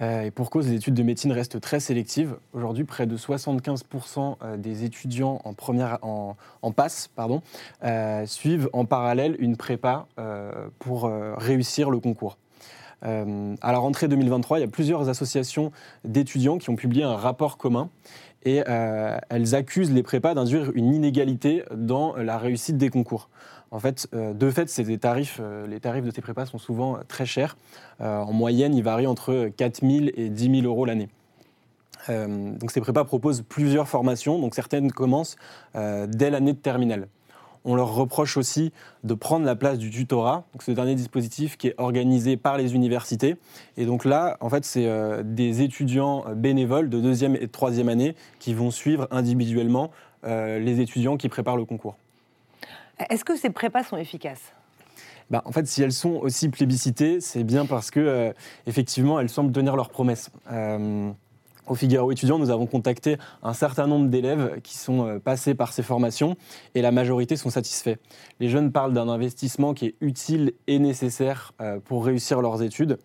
Euh, 0.00 0.22
et 0.22 0.30
pour 0.30 0.50
cause, 0.50 0.68
les 0.68 0.76
études 0.76 0.94
de 0.94 1.02
médecine 1.02 1.32
restent 1.32 1.60
très 1.60 1.80
sélectives. 1.80 2.36
Aujourd'hui, 2.52 2.84
près 2.84 3.06
de 3.06 3.16
75% 3.16 4.36
euh, 4.42 4.56
des 4.56 4.84
étudiants 4.84 5.40
en, 5.44 5.52
première, 5.52 5.98
passe 6.76 7.10
euh, 7.82 8.26
suivent 8.26 8.70
en 8.72 8.84
parallèle 8.84 9.36
une 9.38 9.56
prépa 9.56 10.06
pour 10.78 11.10
réussir 11.36 11.90
le 11.90 11.98
concours. 11.98 12.38
À 13.02 13.72
la 13.72 13.78
rentrée 13.78 14.08
2023, 14.08 14.58
il 14.58 14.60
y 14.60 14.64
a 14.64 14.68
plusieurs 14.68 15.08
associations 15.08 15.72
d'étudiants 16.04 16.58
qui 16.58 16.70
ont 16.70 16.76
publié 16.76 17.02
un 17.02 17.16
rapport 17.16 17.56
commun 17.56 17.88
et 18.44 18.62
elles 18.66 19.54
accusent 19.54 19.92
les 19.92 20.02
prépas 20.02 20.34
d'induire 20.34 20.70
une 20.74 20.94
inégalité 20.94 21.64
dans 21.74 22.14
la 22.16 22.38
réussite 22.38 22.76
des 22.76 22.90
concours. 22.90 23.30
En 23.72 23.78
fait, 23.78 24.08
euh, 24.14 24.34
de 24.34 24.50
fait, 24.50 24.68
euh, 24.78 25.66
les 25.66 25.80
tarifs 25.80 26.04
de 26.04 26.10
ces 26.10 26.20
prépas 26.20 26.46
sont 26.46 26.58
souvent 26.58 26.96
euh, 26.96 27.00
très 27.06 27.26
chers. 27.26 27.56
En 28.00 28.32
moyenne, 28.32 28.74
ils 28.74 28.82
varient 28.82 29.06
entre 29.06 29.50
4 29.56 29.80
000 29.86 30.06
et 30.16 30.30
10 30.30 30.62
000 30.62 30.66
euros 30.66 30.84
l'année. 30.84 31.08
Donc 32.08 32.70
ces 32.70 32.80
prépas 32.80 33.04
proposent 33.04 33.44
plusieurs 33.46 33.86
formations, 33.86 34.38
donc 34.38 34.54
certaines 34.54 34.90
commencent 34.90 35.36
dès 35.74 36.30
l'année 36.30 36.54
de 36.54 36.58
terminale. 36.58 37.08
On 37.66 37.74
leur 37.74 37.94
reproche 37.94 38.38
aussi 38.38 38.72
de 39.04 39.12
prendre 39.12 39.44
la 39.44 39.54
place 39.54 39.76
du 39.76 39.90
tutorat, 39.90 40.44
donc 40.54 40.62
ce 40.62 40.70
dernier 40.70 40.94
dispositif 40.94 41.58
qui 41.58 41.68
est 41.68 41.74
organisé 41.76 42.38
par 42.38 42.56
les 42.56 42.74
universités. 42.74 43.36
Et 43.76 43.84
donc 43.84 44.06
là, 44.06 44.38
en 44.40 44.48
fait, 44.48 44.64
c'est 44.64 44.88
des 45.24 45.60
étudiants 45.60 46.24
bénévoles 46.34 46.88
de 46.88 47.00
deuxième 47.00 47.36
et 47.36 47.48
troisième 47.48 47.90
année 47.90 48.16
qui 48.38 48.54
vont 48.54 48.70
suivre 48.70 49.06
individuellement 49.10 49.90
les 50.24 50.80
étudiants 50.80 51.18
qui 51.18 51.28
préparent 51.28 51.58
le 51.58 51.66
concours. 51.66 51.96
Est-ce 53.08 53.24
que 53.24 53.36
ces 53.36 53.50
prépas 53.50 53.82
sont 53.82 53.96
efficaces? 53.96 54.52
Bah, 55.30 55.42
en 55.44 55.52
fait, 55.52 55.66
si 55.66 55.82
elles 55.82 55.92
sont 55.92 56.16
aussi 56.16 56.48
plébiscitées, 56.48 57.20
c'est 57.20 57.44
bien 57.44 57.64
parce 57.64 57.90
que, 57.90 58.00
euh, 58.00 58.32
effectivement, 58.66 59.20
elles 59.20 59.28
semblent 59.28 59.52
tenir 59.52 59.76
leurs 59.76 59.90
promesses. 59.90 60.30
Euh, 60.50 61.10
au 61.68 61.76
Figaro 61.76 62.10
étudiant, 62.10 62.40
nous 62.40 62.50
avons 62.50 62.66
contacté 62.66 63.16
un 63.44 63.52
certain 63.52 63.86
nombre 63.86 64.08
d'élèves 64.08 64.60
qui 64.62 64.76
sont 64.76 65.06
euh, 65.06 65.18
passés 65.20 65.54
par 65.54 65.72
ces 65.72 65.84
formations 65.84 66.36
et 66.74 66.82
la 66.82 66.90
majorité 66.90 67.36
sont 67.36 67.50
satisfaits. 67.50 67.94
Les 68.40 68.48
jeunes 68.48 68.72
parlent 68.72 68.92
d'un 68.92 69.08
investissement 69.08 69.72
qui 69.72 69.86
est 69.86 69.94
utile 70.00 70.52
et 70.66 70.80
nécessaire 70.80 71.52
pour 71.84 72.04
réussir 72.04 72.40
leurs 72.40 72.62
études. 72.62 72.98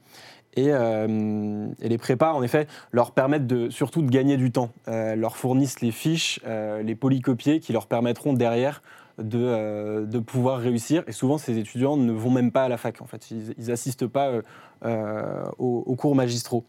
Et, 0.58 0.72
les 0.72 1.98
prépas, 1.98 2.32
en 2.32 2.42
effet, 2.42 2.66
leur 2.92 3.12
permettent 3.12 3.46
de, 3.46 3.70
surtout 3.70 4.02
de 4.02 4.10
gagner 4.10 4.38
du 4.38 4.52
temps. 4.52 4.72
Euh, 4.88 5.16
leur 5.16 5.36
fournissent 5.36 5.82
les 5.82 5.92
fiches, 5.92 6.40
les 6.46 6.96
polycopiés 6.96 7.60
qui 7.60 7.74
leur 7.74 7.88
permettront 7.88 8.34
derrière 8.34 8.82
de, 9.18 9.40
euh, 9.40 10.06
de 10.06 10.20
pouvoir 10.20 10.60
réussir. 10.60 11.04
Et 11.08 11.12
souvent, 11.12 11.38
ces 11.38 11.58
étudiants 11.58 11.98
ne 11.98 12.12
vont 12.12 12.30
même 12.30 12.52
pas 12.52 12.64
à 12.64 12.70
la 12.70 12.78
fac. 12.78 13.02
En 13.02 13.06
fait, 13.06 13.32
ils 13.32 13.68
n'assistent 13.68 14.08
pas 14.08 14.28
euh, 14.28 14.42
euh, 14.86 15.44
aux, 15.58 15.96
cours 15.96 16.16
magistraux. 16.16 16.64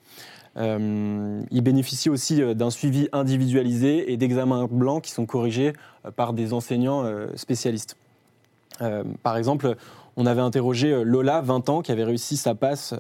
Ils 0.59 1.61
bénéficient 1.63 2.09
aussi 2.09 2.41
d'un 2.55 2.71
suivi 2.71 3.09
individualisé 3.13 4.11
et 4.13 4.17
d'examens 4.17 4.69
blancs 4.71 5.03
qui 5.03 5.11
sont 5.11 5.27
corrigés 5.27 5.75
par 6.17 6.33
des 6.33 6.55
enseignants 6.55 7.05
spécialistes. 7.35 7.99
Par 9.23 9.37
exemple, 9.37 9.77
on 10.17 10.25
avait 10.25 10.41
interrogé 10.41 11.05
Lola, 11.05 11.43
20 11.43 11.69
ans, 11.69 11.83
qui 11.83 11.93
avait 11.93 12.05
réussi 12.05 12.39
sa 12.39 12.55
passe, 12.55 12.95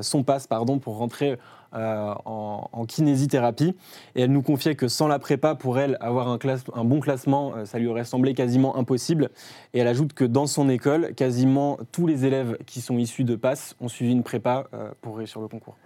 son 0.00 0.22
passe 0.22 0.46
pardon, 0.46 0.78
pour 0.78 0.96
rentrer 0.96 1.36
euh, 1.74 2.14
en, 2.24 2.68
en 2.72 2.84
kinésithérapie. 2.84 3.74
Et 4.14 4.22
elle 4.22 4.32
nous 4.32 4.42
confiait 4.42 4.74
que 4.74 4.88
sans 4.88 5.08
la 5.08 5.18
prépa, 5.18 5.54
pour 5.54 5.78
elle, 5.78 5.96
avoir 6.00 6.28
un, 6.28 6.38
classe- 6.38 6.64
un 6.74 6.84
bon 6.84 7.00
classement, 7.00 7.52
euh, 7.56 7.64
ça 7.64 7.78
lui 7.78 7.86
aurait 7.86 8.04
semblé 8.04 8.34
quasiment 8.34 8.76
impossible. 8.76 9.30
Et 9.72 9.78
elle 9.80 9.88
ajoute 9.88 10.12
que 10.12 10.24
dans 10.24 10.46
son 10.46 10.68
école, 10.68 11.14
quasiment 11.14 11.78
tous 11.92 12.06
les 12.06 12.24
élèves 12.24 12.56
qui 12.66 12.80
sont 12.80 12.98
issus 12.98 13.24
de 13.24 13.36
passe 13.36 13.76
ont 13.80 13.88
suivi 13.88 14.12
une 14.12 14.22
prépa 14.22 14.66
euh, 14.74 14.90
pour 15.00 15.16
réussir 15.18 15.40
le 15.40 15.48
concours. 15.48 15.76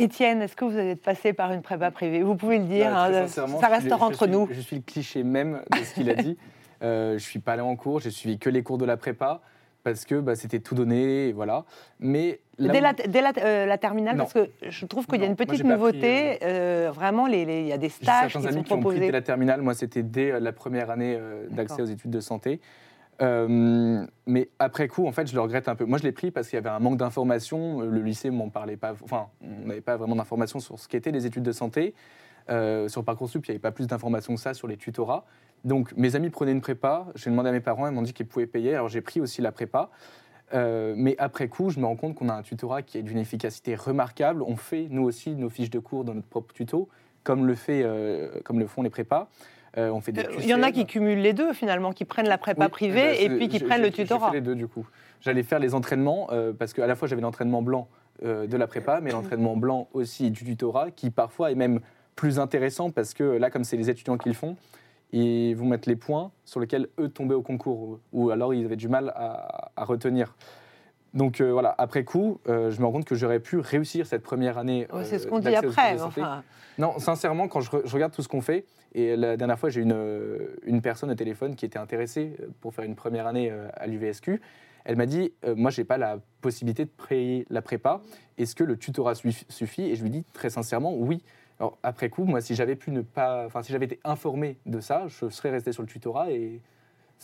Étienne, 0.00 0.42
est-ce 0.42 0.54
que 0.54 0.64
vous 0.64 0.76
êtes 0.78 1.02
passé 1.02 1.32
par 1.32 1.52
une 1.52 1.62
prépa 1.62 1.90
privée? 1.90 2.22
Vous 2.22 2.36
pouvez 2.36 2.58
le 2.58 2.64
dire, 2.66 2.90
Bah, 2.92 3.08
très 3.08 3.18
hein, 3.22 3.26
ça 3.26 3.46
je 3.46 3.92
entre 4.04 4.22
suis- 4.24 4.30
nous. 4.30 4.48
Je 4.52 4.60
suis 4.60 4.76
le 4.76 4.82
cliché 4.82 5.24
même 5.24 5.60
de 5.72 5.78
ce 5.84 5.94
qu'il 5.94 6.10
a 6.10 6.14
dit. 6.14 6.36
Euh, 6.80 7.18
je 7.18 7.24
suis 7.24 7.40
pas 7.40 7.54
allé 7.54 7.62
en 7.62 7.74
cours, 7.74 7.98
j'ai 7.98 8.12
suivi 8.12 8.38
que 8.38 8.48
les 8.48 8.62
cours 8.62 8.78
de 8.78 8.84
la 8.84 8.96
prépa 8.96 9.40
parce 9.92 10.04
que 10.04 10.16
bah, 10.20 10.36
c'était 10.36 10.60
tout 10.60 10.74
donné, 10.74 11.28
et 11.28 11.32
voilà. 11.32 11.64
Mais 12.00 12.40
Dès, 12.58 12.78
où- 12.78 12.82
la, 12.82 12.92
dès 12.92 13.20
la- 13.22 13.32
euh, 13.38 13.66
la 13.66 13.78
terminale, 13.78 14.16
Non. 14.16 14.24
parce 14.24 14.34
que 14.34 14.50
je 14.68 14.86
trouve 14.86 15.06
qu'il 15.06 15.20
y 15.20 15.24
a 15.24 15.26
une 15.26 15.36
petite 15.36 15.64
nouveauté. 15.64 16.38
euh, 16.42 16.90
vraiment, 16.92 17.26
les- 17.26 17.44
les- 17.44 17.60
il 17.62 17.66
y 17.68 17.72
a 17.72 17.78
des 17.78 17.88
stages 17.88 18.32
qui 18.32 18.42
sont 18.42 18.46
amis 18.46 18.64
qui 18.64 18.72
ont 18.72 18.80
pris 18.80 18.98
dès 19.00 19.10
la 19.10 19.22
terminale. 19.22 19.62
Moi, 19.62 19.74
c'était 19.74 20.02
dès 20.02 20.32
euh, 20.32 20.40
la 20.40 20.52
première 20.52 20.90
année 20.90 21.16
euh, 21.18 21.46
d'accès 21.50 21.80
aux 21.82 21.86
études 21.86 22.10
de 22.10 22.20
santé. 22.20 22.60
Euh, 23.20 24.06
mais 24.26 24.48
après 24.58 24.86
coup, 24.88 25.06
en 25.06 25.12
fait, 25.12 25.26
je 25.26 25.34
le 25.34 25.40
regrette 25.40 25.68
un 25.68 25.74
peu. 25.74 25.84
Moi, 25.84 25.98
je 25.98 26.04
l'ai 26.04 26.12
pris 26.12 26.30
parce 26.30 26.48
qu'il 26.48 26.56
y 26.56 26.60
avait 26.60 26.68
un 26.68 26.78
manque 26.78 26.96
d'informations. 26.98 27.80
Le 27.80 28.00
lycée 28.00 28.30
m'en 28.30 28.48
parlait 28.48 28.76
pas. 28.76 28.94
Enfin, 29.02 29.26
on 29.42 29.66
n'avait 29.66 29.80
pas 29.80 29.96
vraiment 29.96 30.14
d'informations 30.16 30.60
sur 30.60 30.78
ce 30.78 30.86
qu'étaient 30.88 31.10
les 31.10 31.26
études 31.26 31.42
de 31.42 31.52
santé. 31.52 31.94
Euh, 32.50 32.88
sur 32.88 33.04
Parcoursup, 33.04 33.44
il 33.46 33.50
n'y 33.50 33.54
avait 33.54 33.58
pas 33.60 33.72
plus 33.72 33.86
d'informations 33.88 34.34
que 34.34 34.40
ça 34.40 34.54
sur 34.54 34.68
les 34.68 34.76
tutorats. 34.76 35.24
Donc, 35.64 35.92
mes 35.96 36.16
amis 36.16 36.30
prenaient 36.30 36.52
une 36.52 36.60
prépa. 36.60 37.06
J'ai 37.14 37.30
demandé 37.30 37.48
à 37.48 37.52
mes 37.52 37.60
parents, 37.60 37.86
ils 37.86 37.92
m'ont 37.92 38.02
dit 38.02 38.12
qu'ils 38.12 38.26
pouvaient 38.26 38.46
payer. 38.46 38.74
Alors, 38.74 38.88
j'ai 38.88 39.00
pris 39.00 39.20
aussi 39.20 39.42
la 39.42 39.52
prépa. 39.52 39.90
Euh, 40.54 40.94
mais 40.96 41.14
après 41.18 41.48
coup, 41.48 41.70
je 41.70 41.78
me 41.78 41.86
rends 41.86 41.96
compte 41.96 42.14
qu'on 42.14 42.28
a 42.28 42.34
un 42.34 42.42
tutorat 42.42 42.82
qui 42.82 42.98
est 42.98 43.02
d'une 43.02 43.18
efficacité 43.18 43.74
remarquable. 43.74 44.42
On 44.42 44.56
fait, 44.56 44.86
nous 44.90 45.02
aussi, 45.02 45.34
nos 45.34 45.50
fiches 45.50 45.70
de 45.70 45.78
cours 45.78 46.04
dans 46.04 46.14
notre 46.14 46.28
propre 46.28 46.54
tuto, 46.54 46.88
comme 47.22 47.46
le, 47.46 47.54
fait, 47.54 47.82
euh, 47.84 48.40
comme 48.44 48.58
le 48.58 48.66
font 48.66 48.82
les 48.82 48.90
prépas. 48.90 49.28
Euh, 49.76 49.90
on 49.90 50.00
fait 50.00 50.12
des 50.12 50.24
Il 50.38 50.46
y 50.46 50.54
en 50.54 50.62
a 50.62 50.72
qui 50.72 50.86
cumulent 50.86 51.20
les 51.20 51.34
deux 51.34 51.52
finalement, 51.52 51.92
qui 51.92 52.06
prennent 52.06 52.28
la 52.28 52.38
prépa 52.38 52.64
Oui, 52.64 52.70
privée 52.70 53.12
ben, 53.18 53.32
et 53.32 53.36
puis 53.36 53.48
qui 53.48 53.60
prennent 53.60 53.82
le 53.82 53.90
tutorat. 53.90 54.28
J'ai 54.28 54.30
fait 54.30 54.38
les 54.38 54.46
deux 54.46 54.54
du 54.54 54.66
coup. 54.66 54.86
J'allais 55.20 55.42
faire 55.42 55.58
les 55.58 55.74
entraînements 55.74 56.30
parce 56.58 56.72
qu'à 56.72 56.86
la 56.86 56.96
fois 56.96 57.06
j'avais 57.06 57.20
l'entraînement 57.20 57.60
blanc 57.60 57.86
de 58.22 58.56
la 58.56 58.66
prépa, 58.66 59.00
mais 59.02 59.10
l'entraînement 59.10 59.56
blanc 59.56 59.88
aussi 59.92 60.30
du 60.30 60.42
tutorat 60.42 60.90
qui 60.90 61.10
parfois 61.10 61.52
est 61.52 61.54
même 61.54 61.80
plus 62.16 62.38
intéressant 62.38 62.90
parce 62.90 63.12
que 63.12 63.24
là, 63.24 63.50
comme 63.50 63.62
c'est 63.62 63.76
les 63.76 63.90
étudiants 63.90 64.16
qui 64.16 64.30
le 64.30 64.34
font, 64.34 64.56
ils 65.12 65.54
vont 65.54 65.66
mettre 65.66 65.88
les 65.88 65.96
points 65.96 66.30
sur 66.44 66.60
lesquels 66.60 66.88
eux 67.00 67.08
tombaient 67.08 67.34
au 67.34 67.42
concours 67.42 67.98
ou- 68.12 68.30
alors 68.30 68.52
ils 68.54 68.64
avaient 68.64 68.76
du 68.76 68.88
mal 68.88 69.12
à, 69.16 69.70
à 69.76 69.84
retenir. 69.84 70.34
Donc 71.14 71.40
euh, 71.40 71.50
voilà, 71.50 71.74
après 71.78 72.04
coup, 72.04 72.38
euh, 72.48 72.70
je 72.70 72.80
me 72.80 72.86
rends 72.86 72.92
compte 72.92 73.06
que 73.06 73.14
j'aurais 73.14 73.40
pu 73.40 73.58
réussir 73.58 74.06
cette 74.06 74.22
première 74.22 74.58
année. 74.58 74.86
Euh, 74.92 75.04
c'est 75.04 75.18
ce 75.18 75.26
qu'on 75.26 75.38
dit 75.38 75.46
après. 75.68 75.92
Enfin, 76.20 76.42
Non, 76.78 76.98
sincèrement, 76.98 77.48
quand 77.48 77.60
je, 77.62 77.70
re- 77.70 77.86
je 77.86 77.94
regarde 77.94 78.12
tout 78.12 78.22
ce 78.22 78.28
qu'on 78.28 78.42
fait, 78.42 78.66
et 78.94 79.16
la 79.16 79.36
dernière 79.38 79.58
fois, 79.58 79.70
j'ai 79.70 79.80
une, 79.80 79.92
euh, 79.94 80.56
une 80.64 80.82
personne 80.82 81.10
au 81.10 81.14
téléphone 81.14 81.56
qui 81.56 81.64
était 81.64 81.78
intéressée 81.78 82.36
euh, 82.40 82.48
pour 82.60 82.74
faire 82.74 82.84
une 82.84 82.94
première 82.94 83.26
année 83.26 83.50
euh, 83.50 83.68
à 83.74 83.86
l'UVSQ. 83.86 84.40
Elle 84.84 84.96
m'a 84.96 85.06
dit 85.06 85.32
euh, 85.46 85.54
Moi, 85.56 85.70
je 85.70 85.80
n'ai 85.80 85.84
pas 85.86 85.96
la 85.96 86.18
possibilité 86.42 86.84
de 86.84 86.90
payer 87.08 87.46
la 87.48 87.62
prépa. 87.62 88.02
Est-ce 88.36 88.54
que 88.54 88.64
le 88.64 88.76
tutorat 88.76 89.14
suffi- 89.14 89.46
suffit? 89.48 89.84
Et 89.84 89.96
je 89.96 90.02
lui 90.02 90.10
dis 90.10 90.24
très 90.34 90.50
sincèrement 90.50 90.94
Oui. 90.94 91.22
Alors, 91.60 91.76
après 91.82 92.08
coup, 92.08 92.24
moi, 92.24 92.40
si 92.40 92.54
j'avais 92.54 92.76
pu 92.76 92.90
ne 92.90 93.00
pas. 93.02 93.44
Enfin, 93.46 93.62
si 93.62 93.72
j'avais 93.72 93.86
été 93.86 93.98
informé 94.04 94.58
de 94.66 94.80
ça, 94.80 95.04
je 95.08 95.28
serais 95.28 95.50
resté 95.50 95.72
sur 95.72 95.82
le 95.82 95.88
tutorat 95.88 96.30
et. 96.30 96.60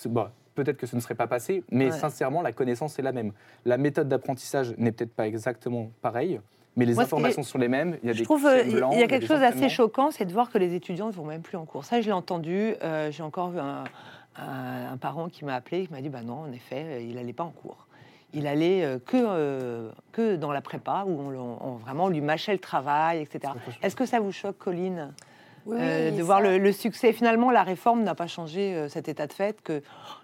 bah, 0.07 0.33
Peut-être 0.55 0.77
que 0.77 0.87
ce 0.87 0.95
ne 0.95 1.01
serait 1.01 1.17
pas 1.17 1.27
passé, 1.27 1.65
mais 1.73 1.87
Ouais. 1.87 1.91
sincèrement, 1.91 2.41
la 2.41 2.53
connaissance 2.53 2.97
est 3.01 3.03
la 3.03 3.11
même. 3.11 3.33
La 3.65 3.77
méthode 3.77 4.09
d'apprentissage 4.09 4.73
n'est 4.79 4.93
peut-être 4.93 5.13
pas 5.13 5.27
exactement 5.27 5.91
pareille, 6.01 6.41
mais 6.77 6.85
les 6.85 6.95
Moi, 6.95 7.03
informations 7.03 7.43
sont 7.43 7.59
les 7.59 7.67
mêmes. 7.67 7.99
Il 8.05 8.07
y 8.07 8.11
a 8.11 8.13
je 8.13 8.19
des 8.19 8.25
trouve 8.25 8.43
QCM 8.45 8.67
il 8.69 8.73
y 8.73 8.75
blancs, 8.77 8.95
a 8.95 9.07
quelque 9.09 9.27
chose 9.27 9.41
d'assez 9.41 9.69
choquant, 9.69 10.13
c'est 10.13 10.25
de 10.25 10.33
voir 10.33 10.51
que 10.51 10.59
les 10.59 10.75
étudiants 10.75 11.09
ne 11.09 11.13
vont 11.13 11.25
même 11.25 11.43
plus 11.43 11.57
en 11.57 11.65
cours. 11.65 11.85
Ça, 11.85 12.01
je 12.01 12.07
l'ai 12.07 12.13
entendu. 12.13 12.75
euh, 12.85 13.11
J'ai 13.11 13.25
encore 13.25 13.51
vu 13.51 13.59
un, 13.59 13.83
un- 14.37 14.93
un 14.93 14.97
parent 14.97 15.29
qui 15.29 15.45
m'a 15.45 15.57
appelé, 15.57 15.87
qui 15.89 15.93
m'a 15.93 16.01
dit 16.01 16.09
bah 16.09 16.23
non, 16.23 16.43
en 16.43 16.53
effet, 16.53 17.05
il 17.05 17.17
n'allait 17.17 17.33
pas 17.33 17.43
en 17.45 17.51
cours. 17.51 17.89
Il 18.35 18.47
allait 18.47 18.85
euh, 18.85 18.99
que, 18.99 19.17
euh, 19.17 19.91
que 20.13 20.37
dans 20.37 20.53
la 20.53 20.61
prépa 20.61 21.05
où 21.07 21.19
on, 21.21 21.77
vraiment 21.77 22.05
on 22.05 22.09
lui 22.09 22.21
mâchait 22.21 22.53
le 22.53 22.59
travail, 22.59 23.21
etc. 23.23 23.53
Est-ce 23.83 23.97
que 23.97 24.07
ça 24.07 24.21
vous 24.21 24.33
choque, 24.33 24.59
Colline 24.59 25.13
Oui, 25.67 25.77
euh, 25.81 26.11
de 26.11 26.23
voir 26.23 26.41
le, 26.41 26.59
le 26.59 26.73
succès? 26.73 27.13
Finalement, 27.13 27.51
la 27.51 27.63
réforme 27.63 28.03
n'a 28.03 28.15
pas 28.15 28.27
changé 28.27 28.75
euh, 28.75 28.89
cet 28.89 29.09
état 29.09 29.27
de 29.27 29.33
fait 29.33 29.61
que 29.63 29.83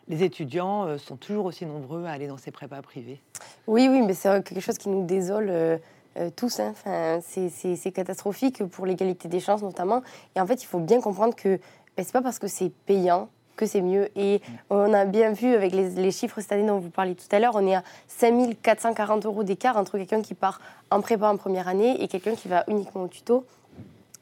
les 0.08 0.22
étudiants 0.24 0.84
euh, 0.86 0.98
sont 0.98 1.16
toujours 1.16 1.44
aussi 1.46 1.64
nombreux 1.66 2.04
à 2.06 2.10
aller 2.10 2.26
dans 2.26 2.36
ces 2.36 2.50
prépas 2.50 2.82
privées. 2.82 3.20
Oui, 3.66 3.88
oui, 3.90 4.02
mais 4.02 4.14
c'est 4.14 4.42
quelque 4.44 4.60
chose 4.60 4.78
qui 4.78 4.88
nous 4.88 5.04
désole 5.06 5.48
euh, 5.50 5.78
euh, 6.16 6.30
tous. 6.34 6.58
hein. 6.58 6.70
Enfin, 6.72 7.20
c'est- 7.22 7.48
c'est 7.48 7.76
c'est 7.76 7.92
catastrophique 7.92 8.64
pour 8.64 8.84
l'égalité 8.86 9.28
des 9.28 9.38
chances 9.40 9.62
notamment. 9.62 10.02
Et 10.34 10.40
en 10.40 10.46
fait, 10.46 10.62
il 10.62 10.66
faut 10.66 10.80
bien 10.80 11.00
comprendre 11.00 11.36
que 11.36 11.58
ben, 11.96 12.04
c'est 12.04 12.12
pas 12.12 12.22
parce 12.22 12.38
que 12.40 12.48
c'est 12.48 12.70
payant 12.86 13.28
que 13.60 13.66
c'est 13.66 13.82
mieux. 13.82 14.08
Et 14.16 14.40
on 14.70 14.92
a 14.92 15.04
bien 15.04 15.32
vu 15.32 15.54
avec 15.54 15.72
les, 15.72 15.90
les 15.90 16.10
chiffres 16.10 16.40
cette 16.40 16.52
année 16.52 16.66
dont 16.66 16.78
vous 16.78 16.90
parliez 16.90 17.14
tout 17.14 17.28
à 17.30 17.38
l'heure, 17.38 17.54
on 17.54 17.66
est 17.66 17.74
à 17.74 17.84
5440 18.08 19.26
euros 19.26 19.44
d'écart 19.44 19.76
entre 19.76 19.98
quelqu'un 19.98 20.22
qui 20.22 20.34
part 20.34 20.60
en 20.90 21.00
prépa 21.00 21.28
en 21.28 21.36
première 21.36 21.68
année 21.68 22.02
et 22.02 22.08
quelqu'un 22.08 22.34
qui 22.34 22.48
va 22.48 22.64
uniquement 22.68 23.02
au 23.02 23.08
tuto. 23.08 23.44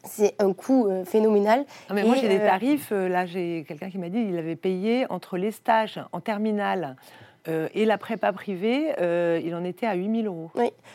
C'est 0.05 0.35
un 0.39 0.53
coût 0.53 0.87
euh, 0.89 1.05
phénoménal. 1.05 1.65
Ah, 1.89 1.95
mais 1.95 2.05
moi, 2.05 2.17
j'ai 2.17 2.29
des 2.29 2.39
euh, 2.39 2.47
tarifs. 2.47 2.91
euh, 2.93 3.09
là, 3.09 3.27
j'ai 3.27 3.65
quelqu'un 3.67 3.91
qui 3.91 3.99
m'a 3.99 4.09
dit 4.09 4.25
qu'il 4.25 4.39
avait 4.39 4.57
payé 4.57 5.07
entre 5.11 5.37
les 5.37 5.51
stages 5.51 6.01
en 6.13 6.21
terminale 6.21 6.97
euh, 7.47 7.69
et 7.75 7.85
la 7.85 7.99
prépa 7.99 8.33
privée, 8.33 8.93
euh, 9.01 9.41
il 9.45 9.55
en 9.55 9.65
était 9.65 9.87
à 9.87 9.95
8000 9.95 10.27
euros. 10.27 10.51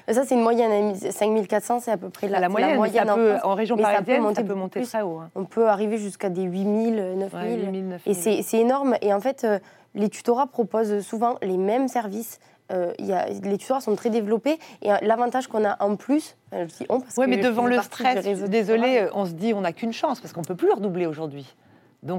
Ça, 0.09 0.23
c'est 0.25 0.35
une 0.35 0.41
moyenne. 0.41 0.93
5400, 0.95 1.79
c'est 1.79 1.91
à 1.91 1.97
peu 1.97 2.09
près 2.09 2.27
la, 2.27 2.39
La, 2.39 2.47
c'est 2.47 2.51
moyenne, 2.51 2.79
mais 2.81 2.89
ça 2.89 3.03
en 3.13 3.15
peut- 3.15 3.37
en 3.43 3.55
région 3.55 3.75
mais 3.75 3.83
ça 3.83 3.89
peut 3.89 3.93
parisienne, 3.95 4.17
ça 4.17 4.21
monter 4.27 4.43
peut 4.43 4.53
monter 4.53 4.79
plus. 4.81 4.89
très 4.89 5.01
haut. 5.01 5.19
hein. 5.19 5.29
On 5.35 5.45
peut 5.45 5.67
arriver 5.67 5.97
jusqu'à 5.97 6.29
des 6.29 6.43
8000, 6.43 6.95
9000. 7.17 7.39
Ouais, 7.49 7.55
8000, 7.55 7.71
9000. 7.89 7.99
Et 8.05 8.41
c'est 8.43 8.57
énorme. 8.59 8.95
Et 9.01 9.13
en 9.13 9.19
fait, 9.19 9.43
euh, 9.45 9.59
les 9.95 10.09
tutorats 10.09 10.47
proposent 10.47 10.99
souvent 10.99 11.37
les 11.41 11.57
mêmes 11.57 11.87
services. 11.87 12.39
Euh, 12.71 12.93
y 12.99 13.11
a, 13.11 13.27
les 13.27 13.57
tutorats 13.57 13.81
sont 13.81 13.95
très 13.95 14.09
développés. 14.09 14.57
Et 14.81 14.91
euh, 14.91 14.95
l'avantage 15.01 15.47
qu'on 15.47 15.65
a 15.65 15.81
en 15.83 15.95
plus, 15.95 16.35
enfin, 16.51 16.65
je 16.67 16.73
dis 16.77 16.85
on 16.89 16.99
parce 17.01 17.15
Oui, 17.17 17.25
que 17.25 17.29
mais 17.31 17.37
devant 17.37 17.65
le 17.65 17.79
stress, 17.81 18.23
désolé, 18.47 19.07
on 19.13 19.25
se 19.25 19.31
dit 19.33 19.53
on 19.53 19.61
n'a 19.61 19.73
qu'une 19.73 19.93
chance 19.93 20.19
parce 20.21 20.33
qu'on 20.33 20.41
ne 20.41 20.45
peut 20.45 20.55
plus 20.55 20.67
le 20.67 20.73
redoubler 20.73 21.05
aujourd'hui. 21.05 21.53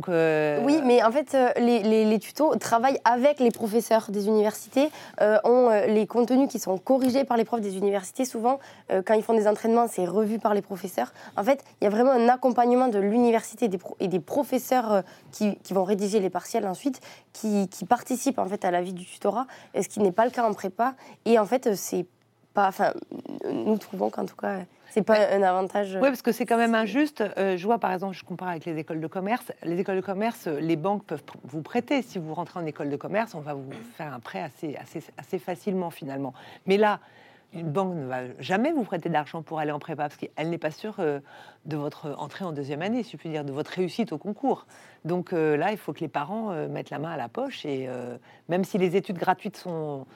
Euh, 0.09 0.61
Oui, 0.65 0.81
mais 0.85 1.03
en 1.03 1.11
fait, 1.11 1.35
euh, 1.35 1.51
les, 1.59 2.19
tutos 2.19 2.57
travaillent 2.57 3.01
avec 3.05 3.41
les 3.41 3.51
professeurs 3.51 4.11
des 4.11 4.27
universités, 4.27 4.89
euh, 5.21 5.39
ont 5.45 5.71
les 5.87 6.07
contenus 6.07 6.49
qui 6.49 6.59
sont 6.59 6.79
corrigés 6.79 7.25
par 7.25 7.37
les 7.37 7.45
profs 7.45 7.61
des 7.61 7.77
universités. 7.77 8.25
Souvent, 8.25 8.59
quand 9.05 9.15
ils 9.15 9.23
font 9.23 9.35
des 9.35 9.47
entraînements, 9.47 9.87
c'est 9.89 10.07
revu 10.07 10.39
par 10.39 10.55
les 10.55 10.63
professeurs. 10.63 11.13
En 11.37 11.45
fait, 11.45 11.63
il 11.81 11.85
y 11.85 11.87
a 11.87 11.91
vraiment 11.91 12.13
un 12.13 12.29
accompagnement 12.29 12.89
de 12.89 12.99
l'université 12.99 13.69
et 14.01 14.09
des 14.09 14.21
professeurs 14.21 15.03
qui, 15.33 15.59
vont 15.71 15.85
rédiger 15.85 16.21
les 16.21 16.31
partiels 16.31 16.67
ensuite, 16.67 17.01
qui, 17.33 17.69
participent 17.89 18.39
en 18.39 18.47
fait 18.47 18.65
à 18.65 18.71
la 18.71 18.81
vie 18.81 18.93
du 18.93 19.05
tutorat, 19.05 19.47
ce 19.75 19.89
qui 19.89 20.01
n'est 20.01 20.13
pas 20.13 20.25
le 20.25 20.31
cas 20.31 20.49
en 20.49 20.55
prépa. 20.55 20.95
Et 21.25 21.39
en 21.39 21.45
fait, 21.45 21.75
c'est 21.75 22.07
pas. 22.55 22.69
Enfin, 22.69 22.95
nous 23.53 23.77
trouvons 23.77 24.09
qu'en 24.09 24.25
tout 24.25 24.37
cas, 24.37 24.61
c'est 24.95 25.03
pas 25.03 25.29
un 25.35 25.43
avantage. 25.43 25.95
Oui, 25.97 26.09
parce 26.09 26.23
que 26.23 26.31
c'est 26.31 26.47
quand 26.47 26.57
même 26.57 26.77
injuste. 26.77 27.25
Euh, 27.37 27.57
je 27.57 27.67
vois, 27.67 27.79
par 27.79 27.93
exemple, 27.93 28.15
je 28.15 28.23
compare 28.23 28.49
avec 28.49 28.65
les 28.65 28.79
écoles 28.79 29.01
de 29.01 29.07
commerce. 29.09 29.51
Les 29.65 29.81
écoles 29.81 29.97
de 29.97 30.01
commerce, 30.01 30.47
euh, 30.47 30.61
les 30.61 30.77
banques 30.77 31.05
peuvent 31.05 31.25
vous 31.43 31.63
prêter. 31.63 32.01
Si 32.01 32.21
vous 32.21 32.33
rentrez 32.33 32.61
en 32.61 32.65
école 32.65 32.91
de 32.91 32.97
commerce, 32.97 33.35
on 33.35 33.41
va 33.41 33.55
vous 33.55 33.73
faire 33.97 34.15
un 34.15 34.21
prêt 34.21 34.41
assez, 34.41 34.77
assez, 34.77 35.03
assez 35.19 35.41
facilement, 35.41 35.91
finalement. 35.91 36.33
Mais 36.67 36.77
là, 36.77 37.01
une 37.53 37.73
banque 37.73 37.97
ne 37.97 38.07
va 38.07 38.21
jamais 38.39 38.71
vous 38.71 38.85
prêter 38.85 39.09
d'argent 39.09 39.43
pour 39.43 39.59
aller 39.59 39.73
en 39.73 39.81
prépa, 39.81 40.05
parce 40.05 40.17
qu'elle 40.17 40.49
n'est 40.49 40.59
pas 40.59 40.71
sûre 40.71 40.95
euh, 41.01 41.19
de 41.67 41.77
votre 41.77 42.15
entrée 42.19 42.45
en 42.45 42.53
deuxième 42.53 42.83
année, 42.83 43.03
si 43.03 43.13
je 43.13 43.17
puis 43.17 43.31
dire, 43.31 43.45
de 43.45 43.53
votre 43.53 43.73
réussite 43.73 44.13
au 44.13 44.19
concours. 44.19 44.65
Donc 45.05 45.33
là, 45.33 45.71
il 45.71 45.77
faut 45.77 45.93
que 45.93 46.01
les 46.01 46.09
parents 46.09 46.55
mettent 46.69 46.89
la 46.89 46.99
main 46.99 47.11
à 47.11 47.19
la 47.19 47.29
poche. 47.29 47.67
Et 47.67 47.91
même 48.49 48.65
si 48.65 48.79
les 48.79 48.97
études 48.97 49.19
gratuites 49.19 49.59
sont, 49.59 50.07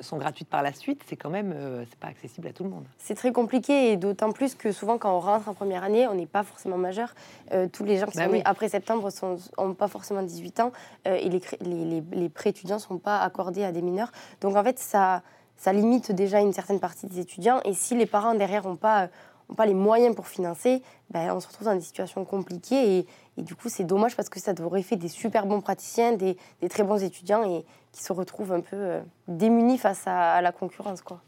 sont 0.00 0.16
gratuites 0.16 0.48
par 0.48 0.62
la 0.62 0.72
suite, 0.72 1.02
c'est 1.06 1.16
quand 1.16 1.28
même 1.30 1.52
euh, 1.54 1.84
c'est 1.90 1.98
pas 1.98 2.06
accessible 2.08 2.48
à 2.48 2.52
tout 2.52 2.64
le 2.64 2.70
monde. 2.70 2.84
C'est 2.98 3.14
très 3.14 3.32
compliqué 3.32 3.92
et 3.92 3.96
d'autant 3.98 4.32
plus 4.32 4.54
que 4.54 4.72
souvent 4.72 4.96
quand 4.96 5.14
on 5.14 5.20
rentre 5.20 5.48
en 5.48 5.54
première 5.54 5.84
année, 5.84 6.06
on 6.08 6.14
n'est 6.14 6.24
pas 6.26 6.42
forcément 6.42 6.78
majeur. 6.78 7.14
Euh, 7.52 7.68
tous 7.70 7.84
les 7.84 7.98
gens 7.98 8.06
qui 8.06 8.16
Bah 8.16 8.24
sont 8.24 8.30
oui. 8.30 8.38
nés 8.38 8.42
après 8.46 8.68
septembre 8.70 9.10
n'ont 9.58 9.74
pas 9.74 9.88
forcément 9.88 10.22
18 10.22 10.60
ans 10.60 10.72
euh, 11.06 11.16
et 11.16 11.28
les, 11.28 11.40
les, 11.60 11.84
les- 11.84 12.04
les 12.12 12.28
pré-étudiants 12.30 12.76
ne 12.76 12.80
sont 12.80 12.98
pas 12.98 13.18
accordés 13.20 13.62
à 13.64 13.72
des 13.72 13.82
mineurs. 13.82 14.10
Donc 14.40 14.56
en 14.56 14.64
fait, 14.64 14.78
ça, 14.78 15.22
ça 15.56 15.72
limite 15.72 16.12
déjà 16.12 16.40
une 16.40 16.52
certaine 16.54 16.80
partie 16.80 17.06
des 17.06 17.20
étudiants 17.20 17.60
et 17.66 17.74
si 17.74 17.94
les 17.94 18.06
parents 18.06 18.34
derrière 18.34 18.64
n'ont 18.66 18.76
pas, 18.76 19.08
ont 19.50 19.54
pas 19.54 19.66
les 19.66 19.74
moyens 19.74 20.14
pour 20.16 20.28
financer, 20.28 20.82
ben, 21.10 21.30
on 21.34 21.40
se 21.40 21.46
retrouve 21.48 21.66
dans 21.66 21.74
des 21.74 21.82
situations 21.82 22.24
compliquées 22.24 22.98
et, 23.00 23.06
et 23.36 23.42
du 23.42 23.54
coup 23.54 23.68
c'est 23.68 23.84
dommage 23.84 24.16
parce 24.16 24.28
que 24.28 24.40
ça 24.40 24.52
aurait 24.62 24.82
fait 24.82 24.96
des 24.96 25.08
super 25.08 25.46
bons 25.46 25.60
praticiens, 25.60 26.12
des, 26.12 26.36
des 26.60 26.68
très 26.68 26.82
bons 26.82 27.02
étudiants 27.02 27.44
et 27.44 27.64
qui 27.92 28.02
se 28.02 28.12
retrouvent 28.12 28.52
un 28.52 28.60
peu 28.60 28.76
euh, 28.76 29.00
démunis 29.28 29.78
face 29.78 30.06
à, 30.06 30.32
à 30.32 30.40
la 30.40 30.52
concurrence. 30.52 31.02
Quoi. 31.02 31.20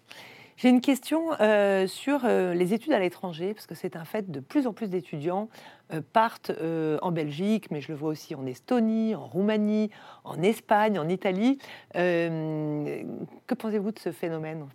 J'ai 0.57 0.71
une 0.71 0.81
question 0.81 1.33
euh, 1.41 1.87
sur 1.87 2.25
euh, 2.25 2.55
les 2.55 2.73
études 2.73 2.95
à 2.95 2.99
l'étranger, 2.99 3.53
parce 3.53 3.67
que 3.67 3.75
c'est 3.75 3.95
un 3.95 4.07
fait, 4.07 4.31
de 4.31 4.41
plus 4.41 4.67
en 4.67 4.73
plus 4.73 4.89
d'étudiants 4.89 5.51
euh, 5.93 6.01
partent 6.15 6.49
euh, 6.49 6.97
en 7.03 7.13
Belgique, 7.13 7.71
mais 7.71 7.83
je 7.83 7.89
le 7.89 7.95
vois 7.95 8.09
aussi 8.09 8.35
en 8.35 8.47
Estonie, 8.47 9.15
en 9.15 9.27
Roumanie, 9.27 9.91
en 10.25 10.41
Espagne, 10.43 10.99
en 10.99 11.11
Italie. 11.11 11.59
Euh, 11.95 13.03
que 13.47 13.55
pensez-vous 13.55 13.93
de 13.93 13.99
ce 13.99 14.13
phénomène? 14.13 14.67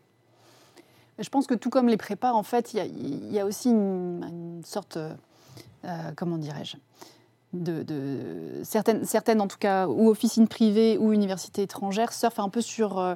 Je 1.17 1.29
pense 1.29 1.47
que 1.47 1.55
tout 1.55 1.71
comme 1.71 1.87
les 1.87 1.97
prépas, 1.97 2.31
en 2.31 2.43
fait, 2.43 2.73
il 2.73 2.77
y 2.77 2.79
a, 2.79 2.85
il 2.85 3.33
y 3.33 3.39
a 3.39 3.45
aussi 3.47 3.69
une, 3.71 4.23
une 4.23 4.63
sorte, 4.63 4.99
comment 6.15 6.37
dirais-je, 6.37 6.77
de, 7.53 8.61
certaines, 8.63 9.41
en 9.41 9.47
tout 9.47 9.57
cas, 9.57 9.87
ou 9.87 10.09
officines 10.09 10.47
privées 10.47 10.97
ou 10.97 11.11
universités 11.11 11.63
étrangères, 11.63 12.13
surfent 12.13 12.39
un 12.39 12.49
peu 12.49 12.61
sur 12.61 12.99
euh, 12.99 13.15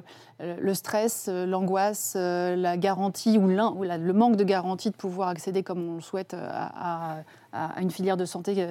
le 0.60 0.74
stress, 0.74 1.26
euh, 1.28 1.46
l'angoisse, 1.46 2.14
euh, 2.16 2.56
la 2.56 2.76
garantie 2.76 3.38
ou, 3.38 3.48
le 3.48 4.12
manque 4.12 4.36
de 4.36 4.44
garantie 4.44 4.90
de 4.90 4.96
pouvoir 4.96 5.28
accéder 5.28 5.62
comme 5.62 5.88
on 5.88 5.94
le 5.94 6.00
souhaite 6.02 6.34
à, 6.34 7.22
une 7.80 7.90
filière 7.90 8.18
de 8.18 8.26
santé 8.26 8.66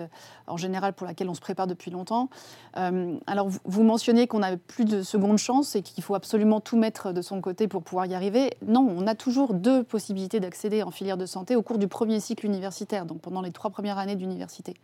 en 0.46 0.58
général 0.58 0.94
pour 0.94 1.08
laquelle 1.08 1.28
on 1.28 1.34
se 1.34 1.42
prépare 1.42 1.66
depuis 1.66 1.90
longtemps. 1.90 2.30
Alors, 2.76 3.50
vous, 3.50 3.60
vous 3.66 3.84
mentionniez 3.84 4.28
qu'on 4.28 4.40
n'avait 4.40 4.58
plus 4.58 4.86
de 4.86 5.02
seconde 5.02 5.40
chance 5.40 5.76
et 5.76 5.82
qu'il 5.82 6.04
faut 6.04 6.14
absolument 6.14 6.60
tout 6.60 6.78
mettre 6.78 7.12
de 7.12 7.24
son 7.24 7.42
côté 7.42 7.68
pour 7.68 7.82
pouvoir 7.82 8.06
y 8.06 8.14
arriver. 8.14 8.52
Non, 8.64 8.88
on 8.88 9.08
a 9.08 9.16
toujours 9.16 9.56
deux 9.56 9.82
possibilités 9.82 10.40
d'accéder 10.40 10.84
en 10.84 10.92
filière 10.92 11.18
de 11.18 11.26
santé 11.26 11.56
au 11.56 11.64
cours 11.64 11.80
du 11.80 11.88
premier 11.88 12.20
cycle 12.20 12.46
universitaire, 12.46 13.08
donc 13.08 13.22
pendant 13.22 13.42
les 13.42 13.52
trois 13.52 13.72
premières 13.72 13.98
années 13.98 14.16
d'université. 14.16 14.76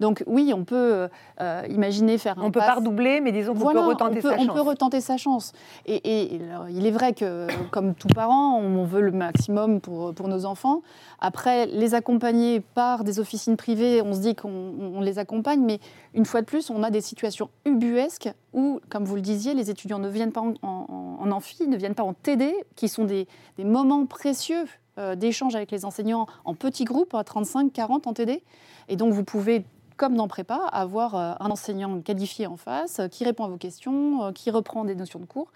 Donc 0.00 0.22
oui, 0.26 0.52
on 0.54 0.64
peut 0.64 1.08
euh, 1.40 1.62
imaginer 1.68 2.18
faire 2.18 2.38
un 2.38 2.42
On 2.44 2.50
peut 2.50 2.60
pass- 2.60 2.68
pas 2.68 2.74
redoubler, 2.76 3.20
mais 3.20 3.32
disons 3.32 3.52
qu'on 3.54 3.58
voilà, 3.60 3.80
peut 3.82 3.86
retenter 3.88 4.18
on 4.18 4.22
peut, 4.22 4.28
sa 4.30 4.36
on 4.36 4.46
chance. 4.46 4.54
peut 4.54 4.60
retenter 4.62 5.00
sa 5.00 5.16
chance. 5.16 5.52
Et, 5.86 6.34
et 6.36 6.40
alors, 6.50 6.68
il 6.68 6.86
est 6.86 6.90
vrai 6.90 7.12
que, 7.14 7.46
comme 7.70 7.94
tout 7.94 8.08
parent, 8.08 8.58
on 8.58 8.84
veut 8.84 9.00
le 9.00 9.10
maximum 9.12 9.80
pour, 9.80 10.14
pour 10.14 10.28
nos 10.28 10.44
enfants. 10.44 10.82
Après, 11.20 11.66
les 11.66 11.94
accompagner 11.94 12.60
par 12.60 13.02
des 13.02 13.18
officines 13.18 13.56
privées, 13.56 14.00
on 14.02 14.12
se 14.14 14.20
dit 14.20 14.34
qu'on 14.36 14.50
on 14.94 15.00
les 15.00 15.18
accompagne, 15.18 15.60
mais 15.64 15.80
une 16.14 16.24
fois 16.24 16.40
de 16.42 16.46
plus, 16.46 16.70
on 16.70 16.82
a 16.84 16.90
des 16.90 17.00
situations 17.00 17.50
ubuesques 17.64 18.30
où, 18.52 18.80
comme 18.88 19.04
vous 19.04 19.16
le 19.16 19.20
disiez, 19.22 19.54
les 19.54 19.68
étudiants 19.70 19.98
ne 19.98 20.08
viennent 20.08 20.32
pas 20.32 20.40
en, 20.42 20.54
en- 20.62 21.18
en 21.20 21.30
amphi, 21.32 21.66
ne 21.66 21.76
viennent 21.76 21.94
pas 21.96 22.04
en 22.04 22.12
TD, 22.14 22.54
qui 22.76 22.88
sont 22.88 23.04
des, 23.04 23.26
des 23.56 23.64
moments 23.64 24.06
précieux 24.06 24.64
euh, 24.98 25.16
d'échange 25.16 25.56
avec 25.56 25.70
les 25.72 25.84
enseignants 25.84 26.26
en 26.44 26.54
petits 26.54 26.84
groupes, 26.84 27.14
à 27.14 27.24
35, 27.24 27.72
40 27.72 28.06
en 28.06 28.12
TD. 28.12 28.42
Et 28.88 28.96
donc, 28.96 29.12
vous 29.12 29.24
pouvez 29.24 29.64
comme 29.98 30.14
dans 30.16 30.28
prépa, 30.28 30.54
avoir 30.72 31.14
euh, 31.14 31.32
un 31.40 31.50
enseignant 31.50 32.00
qualifié 32.00 32.46
en 32.46 32.56
face, 32.56 33.00
euh, 33.00 33.08
qui 33.08 33.24
répond 33.24 33.44
à 33.44 33.48
vos 33.48 33.58
questions, 33.58 34.22
euh, 34.24 34.32
qui 34.32 34.50
reprend 34.50 34.84
des 34.84 34.94
notions 34.94 35.18
de 35.18 35.26
cours. 35.26 35.52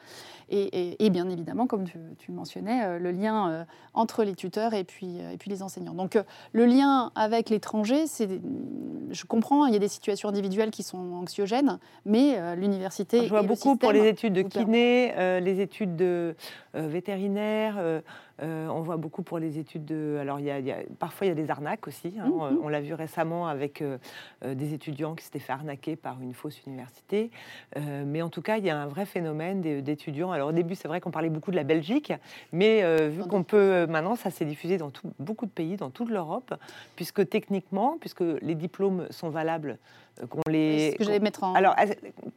Et, 0.51 0.61
et- 0.65 1.07
et 1.07 1.09
bien 1.11 1.31
évidemment, 1.31 1.67
comme 1.67 1.85
tu, 1.85 2.31
mentionnais, 2.31 2.99
le 2.99 3.11
lien 3.11 3.65
entre 3.95 4.23
les 4.25 4.35
tuteurs 4.35 4.75
et 4.75 4.85
puis, 4.85 5.17
et 5.33 5.39
puis 5.39 5.49
les 5.49 5.63
enseignants. 5.63 5.95
Donc 5.95 6.19
le 6.53 6.67
lien 6.67 7.11
avec 7.15 7.49
l'étranger, 7.49 8.07
c'est, 8.07 8.29
je 9.11 9.25
comprends, 9.25 9.65
il 9.67 9.73
y 9.73 9.77
a 9.77 9.79
des 9.79 9.89
situations 9.89 10.29
individuelles 10.29 10.71
qui 10.71 10.83
sont 10.83 10.99
anxiogènes, 11.15 11.79
mais 12.05 12.57
l'université. 12.57 13.23
Je 13.25 13.29
vois 13.31 13.39
et 13.39 13.43
le 13.43 13.49
beaucoup 13.49 13.77
pour 13.77 13.93
les 13.93 14.07
études 14.09 14.35
de 14.35 14.43
kiné, 14.43 15.15
euh, 15.17 15.41
les 15.41 15.61
études 15.61 15.97
de 15.97 16.35
euh, 16.75 16.87
vétérinaire. 16.89 17.77
euh, 17.79 18.01
euh, 18.41 18.69
on 18.69 18.81
voit 18.81 18.97
beaucoup 18.97 19.23
pour 19.23 19.39
les 19.39 19.59
études 19.59 19.85
de. 19.85 20.17
Alors, 20.21 20.41
il 20.41 20.47
y 20.47 20.51
a, 20.51 20.59
il 20.59 20.67
y 20.67 20.73
a- 20.73 20.79
parfois, 20.99 21.27
il 21.27 21.31
y 21.31 21.33
a 21.33 21.35
des 21.35 21.51
arnaques 21.51 21.87
aussi. 21.87 22.15
hein. 22.19 22.27
Mhm. 22.27 22.33
On, 22.33 22.65
on 22.65 22.69
l'a 22.69 22.81
vu 22.81 22.95
récemment 22.95 23.47
avec 23.49 23.83
euh, 23.83 23.99
euh, 24.45 24.55
des 24.55 24.75
étudiants 24.75 25.15
qui 25.15 25.25
s'étaient 25.25 25.39
fait 25.39 25.53
arnaquer 25.53 25.97
par 25.97 26.21
une 26.23 26.33
fausse 26.35 26.61
université. 26.67 27.31
Euh, 27.77 28.05
mais 28.07 28.23
en 28.23 28.29
tout 28.31 28.43
cas, 28.43 28.57
il 28.59 28.65
y 28.65 28.71
a 28.71 28.79
un 28.81 28.87
vrai 28.87 29.05
phénomène 29.07 29.61
d'étudiants. 29.83 30.33
Alors, 30.33 30.49
au 30.49 30.53
début, 30.53 30.75
c'est 30.75 30.89
vrai 30.89 31.01
qu'on 31.01 31.11
parlait 31.11 31.31
beaucoup 31.31 31.51
de 31.51 31.57
la 31.57 31.65
Belgique, 31.65 32.13
mais 32.53 33.09
vu 33.09 33.23
qu'on 33.25 33.43
peut. 33.43 33.87
Maintenant, 33.87 34.17
ça 34.17 34.31
s'est 34.31 34.45
diffusé 34.45 34.79
dans 34.79 34.91
tout- 34.91 35.13
beaucoup 35.19 35.47
de 35.47 35.51
pays, 35.51 35.77
dans 35.77 35.91
toute 35.91 36.09
l'Europe, 36.11 36.55
puisque 36.97 37.29
techniquement, 37.29 37.97
puisque 38.01 38.23
les 38.41 38.55
diplômes 38.55 39.07
sont 39.11 39.31
valables, 39.31 39.79
qu'on 40.29 40.41
les. 40.51 40.95
que 40.99 41.19
mettre 41.21 41.45
en. 41.45 41.55
Alors, 41.55 41.75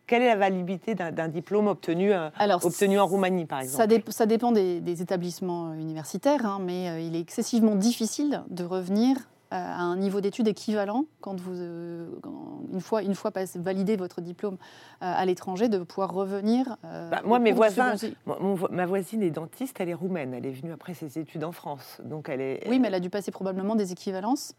quelle 0.08 0.22
est 0.22 0.28
la 0.28 0.36
validité 0.36 0.96
d'un 0.96 1.28
diplôme 1.28 1.68
obtenu, 1.68 2.14
euh, 2.14 2.30
Alors, 2.38 2.64
obtenu 2.66 3.00
en 3.00 3.06
Roumanie, 3.08 3.46
par 3.46 3.60
exemple 3.60 3.78
Ça, 3.78 3.88
dé- 3.88 4.04
ça 4.10 4.26
dépend 4.26 4.52
des, 4.52 4.80
des 4.82 5.02
établissements 5.02 5.72
euh, 5.72 5.76
universitaires, 5.76 6.46
hein, 6.46 6.60
mais 6.62 6.90
euh, 6.90 7.00
il 7.00 7.16
est 7.16 7.20
excessivement 7.20 7.76
difficile 7.76 8.44
de 8.50 8.64
revenir 8.64 9.18
euh, 9.18 9.56
à 9.58 9.82
un 9.82 9.96
niveau 9.98 10.22
d'études 10.22 10.48
équivalent 10.48 11.06
quand 11.22 11.40
vous, 11.40 11.54
euh, 11.54 12.08
quand- 12.22 12.62
une 12.74 12.82
fois, 12.82 13.04
une 13.04 13.14
fois 13.14 13.30
passé- 13.32 13.60
validé 13.60 13.96
votre 13.96 14.20
diplôme 14.22 14.56
euh, 14.56 14.58
à 15.02 15.24
l'étranger, 15.26 15.70
de 15.70 15.78
pouvoir 15.80 16.12
revenir. 16.14 16.78
euh, 16.84 17.10
Bah, 17.12 17.22
moi, 17.24 17.38
mes 17.40 17.52
voisins-. 17.52 17.94
Mon- 18.26 18.40
mon 18.40 18.58
ma 18.72 18.86
voisine 18.88 19.22
est 19.22 19.30
dentiste, 19.32 19.78
elle 19.80 19.90
est 19.90 19.94
roumaine. 19.94 20.34
Elle 20.34 20.46
est 20.48 20.52
venue 20.52 20.72
après 20.72 20.94
ses 20.96 21.20
études 21.20 21.44
en 21.44 21.52
France. 21.52 22.02
Donc, 22.04 22.28
elle 22.30 22.42
est. 22.42 22.64
Oui, 22.68 22.80
mais 22.80 22.88
elle 22.88 22.96
a 22.96 23.00
dû 23.00 23.10
passer 23.12 23.32
probablement 23.32 23.76
des 23.76 23.92
équivalences 23.92 24.54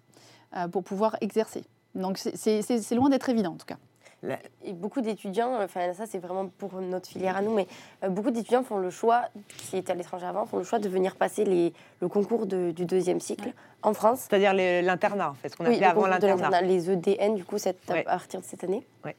euh, 0.57 0.69
pour 0.69 0.85
pouvoir 0.85 1.17
exercer. 1.21 1.65
Donc 1.97 2.19
c'est- 2.19 2.95
loin 2.95 3.09
d'être 3.09 3.29
évident 3.29 3.53
en 3.53 3.57
tout 3.57 3.67
cas. 3.67 3.77
Et 4.65 4.73
beaucoup 4.73 5.03
d'étudiants, 5.03 5.63
enfin 5.63 5.93
ça 5.93 6.05
c'est 6.07 6.19
vraiment 6.19 6.49
pour 6.49 6.81
notre 6.81 7.09
filière 7.09 7.37
à 7.37 7.43
nous, 7.43 7.55
mais 7.55 7.69
euh, 8.03 8.09
beaucoup 8.09 8.31
d'étudiants 8.33 8.65
font 8.65 8.79
le 8.79 8.91
choix, 8.91 9.27
qui 9.57 9.77
étaient 9.77 9.93
à 9.93 9.95
l'étranger 9.95 10.27
avant, 10.27 10.47
font 10.47 10.57
le 10.57 10.65
choix 10.65 10.79
de 10.81 10.89
venir 10.89 11.15
passer 11.15 11.45
les, 11.45 11.73
le 12.01 12.09
concours 12.09 12.47
de- 12.47 12.73
du 12.73 12.87
deuxième 12.87 13.21
cycle 13.21 13.53
en 13.83 13.93
France. 13.95 14.27
C'est-à-dire 14.29 14.53
l'internat, 14.55 15.31
en 15.31 15.35
fait, 15.35 15.51
ce 15.51 15.57
qu'on 15.57 15.67
Oui, 15.67 15.75
appelait 15.75 15.87
avant 15.87 16.07
l'internat, 16.07 16.61
les 16.63 16.91
EDN 16.91 17.37
du 17.37 17.45
coup 17.45 17.59
cette, 17.59 17.79
Ouais. 17.89 18.01
à 18.01 18.03
partir 18.17 18.41
de 18.41 18.45
cette 18.47 18.65
année. 18.65 18.85
Ouais. 19.05 19.15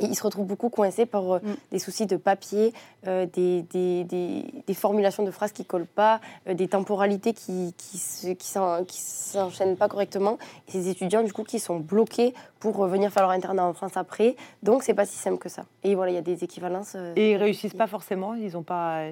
Et 0.00 0.04
ils 0.04 0.14
se 0.14 0.22
retrouvent 0.22 0.46
beaucoup 0.46 0.68
coincés 0.68 1.06
par 1.06 1.36
euh, 1.36 1.38
Mm. 1.42 1.54
des 1.72 1.78
soucis 1.78 2.06
de 2.06 2.16
papier, 2.16 2.74
euh, 3.06 3.24
des, 3.26 3.62
des, 3.62 4.04
des- 4.04 4.44
des 4.66 4.74
formulations 4.74 5.22
de 5.24 5.30
phrases 5.30 5.52
qui 5.52 5.64
collent 5.64 5.86
pas, 5.86 6.20
euh, 6.48 6.54
des 6.54 6.68
temporalités 6.68 7.32
qui 7.32 7.74
qui 7.78 7.96
s'enchaînent 9.00 9.76
pas 9.76 9.88
correctement. 9.88 10.38
Et 10.68 10.72
ces 10.72 10.88
étudiants 10.88 11.22
du 11.22 11.32
coup 11.32 11.44
qui 11.44 11.58
sont 11.58 11.78
bloqués 11.80 12.34
pour 12.60 12.84
venir 12.86 13.10
faire 13.10 13.22
leur 13.22 13.30
internat 13.32 13.64
en 13.66 13.72
France 13.72 13.96
après. 13.96 14.36
Donc 14.62 14.82
c'est 14.82 14.94
pas 14.94 15.06
si 15.06 15.16
simple 15.16 15.38
que 15.38 15.48
ça. 15.48 15.64
Et 15.82 15.94
voilà, 15.94 16.12
il 16.12 16.14
y 16.14 16.18
a 16.18 16.22
des 16.22 16.44
équivalences. 16.44 16.96
Et 17.16 17.32
ils 17.32 17.36
réussissent 17.36 17.74
pas 17.74 17.86
forcément. 17.86 18.34
Ils 18.34 18.52
n'ont 18.52 18.62
pas. 18.62 19.04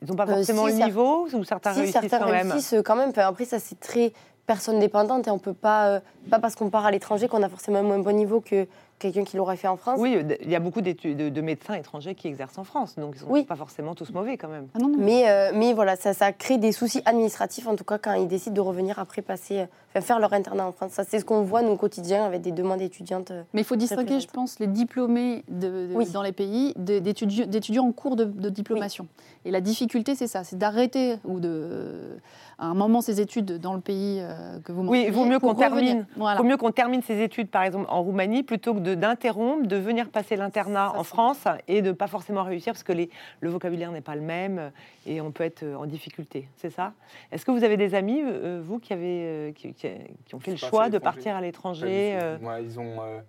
Ils 0.00 0.08
n'ont 0.08 0.14
pas 0.16 0.26
forcément 0.26 0.66
si, 0.68 0.78
le 0.78 0.84
niveau 0.84 1.26
ou 1.32 1.44
certains 1.44 1.72
si 1.74 1.80
réussissent 1.80 2.00
certains 2.00 2.18
quand 2.20 2.30
même. 2.30 2.52
réussissent 2.52 2.82
quand 2.84 2.94
même. 2.96 3.08
Enfin, 3.10 3.26
après, 3.26 3.44
ça 3.46 3.58
c'est 3.58 3.80
très 3.80 4.12
personne 4.46 4.78
dépendante 4.78 5.26
et 5.26 5.30
on 5.30 5.38
peut 5.38 5.52
pas, 5.52 6.00
pas 6.30 6.38
parce 6.38 6.54
qu'on 6.54 6.70
part 6.70 6.86
à 6.86 6.90
l'étranger 6.90 7.26
qu'on 7.28 7.42
a 7.42 7.48
forcément 7.48 7.80
un 7.80 7.82
moins 7.82 7.98
bon 7.98 8.14
niveau 8.16 8.40
que 8.40 8.66
quelqu'un 8.98 9.24
qui 9.24 9.36
l'aurait 9.36 9.56
fait 9.56 9.68
en 9.68 9.76
France. 9.76 9.98
Oui, 10.00 10.18
il 10.42 10.50
y 10.50 10.54
a 10.56 10.60
beaucoup 10.60 10.80
de, 10.80 10.92
de 11.28 11.40
médecins 11.40 11.74
étrangers 11.74 12.14
qui 12.14 12.28
exercent 12.28 12.58
en 12.58 12.64
France, 12.64 12.96
donc 12.96 13.14
ils 13.14 13.20
ne 13.20 13.26
sont 13.26 13.30
Oui. 13.32 13.44
pas 13.44 13.56
forcément 13.56 13.94
tous 13.94 14.10
mauvais 14.12 14.36
quand 14.36 14.48
même. 14.48 14.66
Ah 14.74 14.78
non, 14.78 14.88
non. 14.88 14.98
Mais, 14.98 15.28
euh, 15.28 15.50
mais 15.54 15.72
voilà, 15.72 15.96
ça, 15.96 16.14
ça 16.14 16.32
crée 16.32 16.58
des 16.58 16.72
soucis 16.72 17.00
administratifs, 17.04 17.66
en 17.66 17.76
tout 17.76 17.84
cas, 17.84 17.98
quand 17.98 18.14
ils 18.14 18.28
décident 18.28 18.54
de 18.54 18.60
revenir 18.60 18.98
après 18.98 19.22
passer, 19.22 19.60
euh, 19.60 19.64
enfin, 19.94 20.00
faire 20.00 20.18
leur 20.18 20.32
internat 20.32 20.66
en 20.66 20.72
France. 20.72 20.92
Ça, 20.92 21.04
c'est 21.04 21.18
ce 21.20 21.24
qu'on 21.24 21.42
voit, 21.42 21.62
nous, 21.62 21.70
au 21.70 21.76
quotidien, 21.76 22.24
avec 22.24 22.40
des 22.42 22.52
demandes 22.52 22.80
étudiantes. 22.82 23.30
euh. 23.30 23.42
Mais 23.54 23.60
il 23.62 23.64
faut 23.64 23.76
distinguer, 23.76 24.20
je 24.20 24.28
pense, 24.28 24.58
les 24.58 24.66
diplômés 24.66 25.44
de- 25.48 25.86
de- 25.88 25.94
Oui. 25.94 26.06
dans 26.10 26.22
les 26.22 26.32
pays 26.32 26.74
d'étudiants 26.76 27.86
en 27.86 27.92
cours 27.92 28.16
de, 28.16 28.24
de 28.24 28.48
diplomation. 28.48 29.06
Et 29.44 29.50
la 29.50 29.60
difficulté, 29.60 30.14
c'est 30.14 30.26
ça, 30.26 30.44
c'est 30.44 30.58
d'arrêter 30.58 31.16
ou 31.24 31.40
de, 31.40 32.18
à 32.58 32.66
un 32.66 32.74
moment 32.74 33.00
ses 33.00 33.20
études 33.20 33.58
dans 33.58 33.74
le 33.74 33.80
pays 33.80 34.22
que 34.64 34.72
vous 34.72 34.82
Oui, 34.86 35.04
il 35.06 35.12
vaut 35.12 35.24
mieux 35.24 35.38
qu'on 35.38 35.54
termine. 35.54 36.06
Voilà. 36.16 36.38
Il 36.38 36.42
vaut 36.42 36.48
mieux 36.48 36.56
qu'on 36.56 36.72
termine 36.72 37.02
ses 37.02 37.22
études, 37.22 37.48
par 37.48 37.62
exemple, 37.62 37.86
en 37.88 38.02
Roumanie, 38.02 38.42
plutôt 38.42 38.74
que 38.74 38.80
de- 38.80 38.87
d'interrompre, 38.94 39.66
de 39.66 39.76
venir 39.76 40.08
passer 40.10 40.36
l'internat 40.36 40.92
en 40.96 41.04
France 41.04 41.44
et 41.66 41.82
de 41.82 41.92
pas 41.92 42.06
forcément 42.06 42.42
réussir 42.42 42.72
parce 42.72 42.82
que 42.82 42.92
les- 42.92 43.10
le 43.40 43.48
vocabulaire 43.50 43.90
n'est 43.92 44.00
pas 44.00 44.14
le 44.14 44.20
même 44.22 44.58
euh, 44.58 44.70
et 45.06 45.20
on 45.20 45.32
peut 45.32 45.44
être 45.44 45.62
euh, 45.62 45.76
en 45.76 45.86
difficulté. 45.86 46.48
C'est 46.56 46.70
ça? 46.70 46.92
Est-ce 47.32 47.44
que 47.44 47.50
vous 47.50 47.64
avez 47.64 47.76
des 47.76 47.94
amis, 47.94 48.20
euh, 48.22 48.60
vous, 48.64 48.78
qui, 48.78 48.92
avez, 48.92 49.52
qui, 49.56 49.72
qui- 49.74 49.88
qui 50.24 50.34
ont 50.34 50.40
fait 50.40 50.50
le 50.52 50.56
choix 50.56 50.88
de 50.90 50.98
partir 50.98 51.34
à 51.36 51.40
l'étranger 51.40 52.18
euh, 52.20 52.38
Moi, 52.40 52.60
ils 52.60 52.78
ont. 52.78 53.02
euh, 53.02 53.20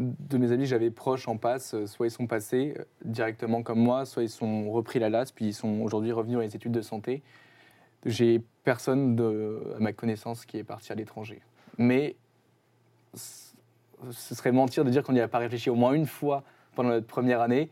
de 0.00 0.38
mes 0.38 0.52
amis 0.52 0.64
j'avais 0.66 0.90
proches 0.92 1.26
en 1.26 1.36
passe, 1.36 1.74
soit 1.86 2.06
ils 2.06 2.10
sont 2.12 2.28
passés 2.28 2.74
directement 3.04 3.64
comme 3.64 3.80
moi, 3.80 4.04
soit 4.06 4.22
ils 4.22 4.28
sont 4.30 4.70
repris 4.70 5.00
la 5.00 5.08
LAS, 5.10 5.32
puis 5.34 5.46
ils 5.46 5.54
sont 5.54 5.80
aujourd'hui 5.80 6.12
revenus 6.12 6.36
dans 6.36 6.42
les 6.42 6.54
études 6.54 6.70
de 6.70 6.82
santé. 6.82 7.22
J'ai 8.06 8.40
personne 8.62 9.16
de, 9.16 9.60
à 9.76 9.80
ma 9.80 9.92
connaissance 9.92 10.46
qui 10.46 10.56
est 10.56 10.62
parti 10.62 10.92
à 10.92 10.94
l'étranger. 10.94 11.40
Mais 11.78 12.14
ce 14.10 14.34
serait 14.34 14.52
mentir 14.52 14.84
de 14.84 14.90
dire 14.90 15.02
qu'on 15.02 15.12
n'y 15.12 15.20
a 15.20 15.28
pas 15.28 15.38
réfléchi 15.38 15.70
au 15.70 15.74
moins 15.74 15.92
une 15.92 16.06
fois 16.06 16.42
pendant 16.74 16.90
notre 16.90 17.06
première 17.06 17.40
année. 17.40 17.70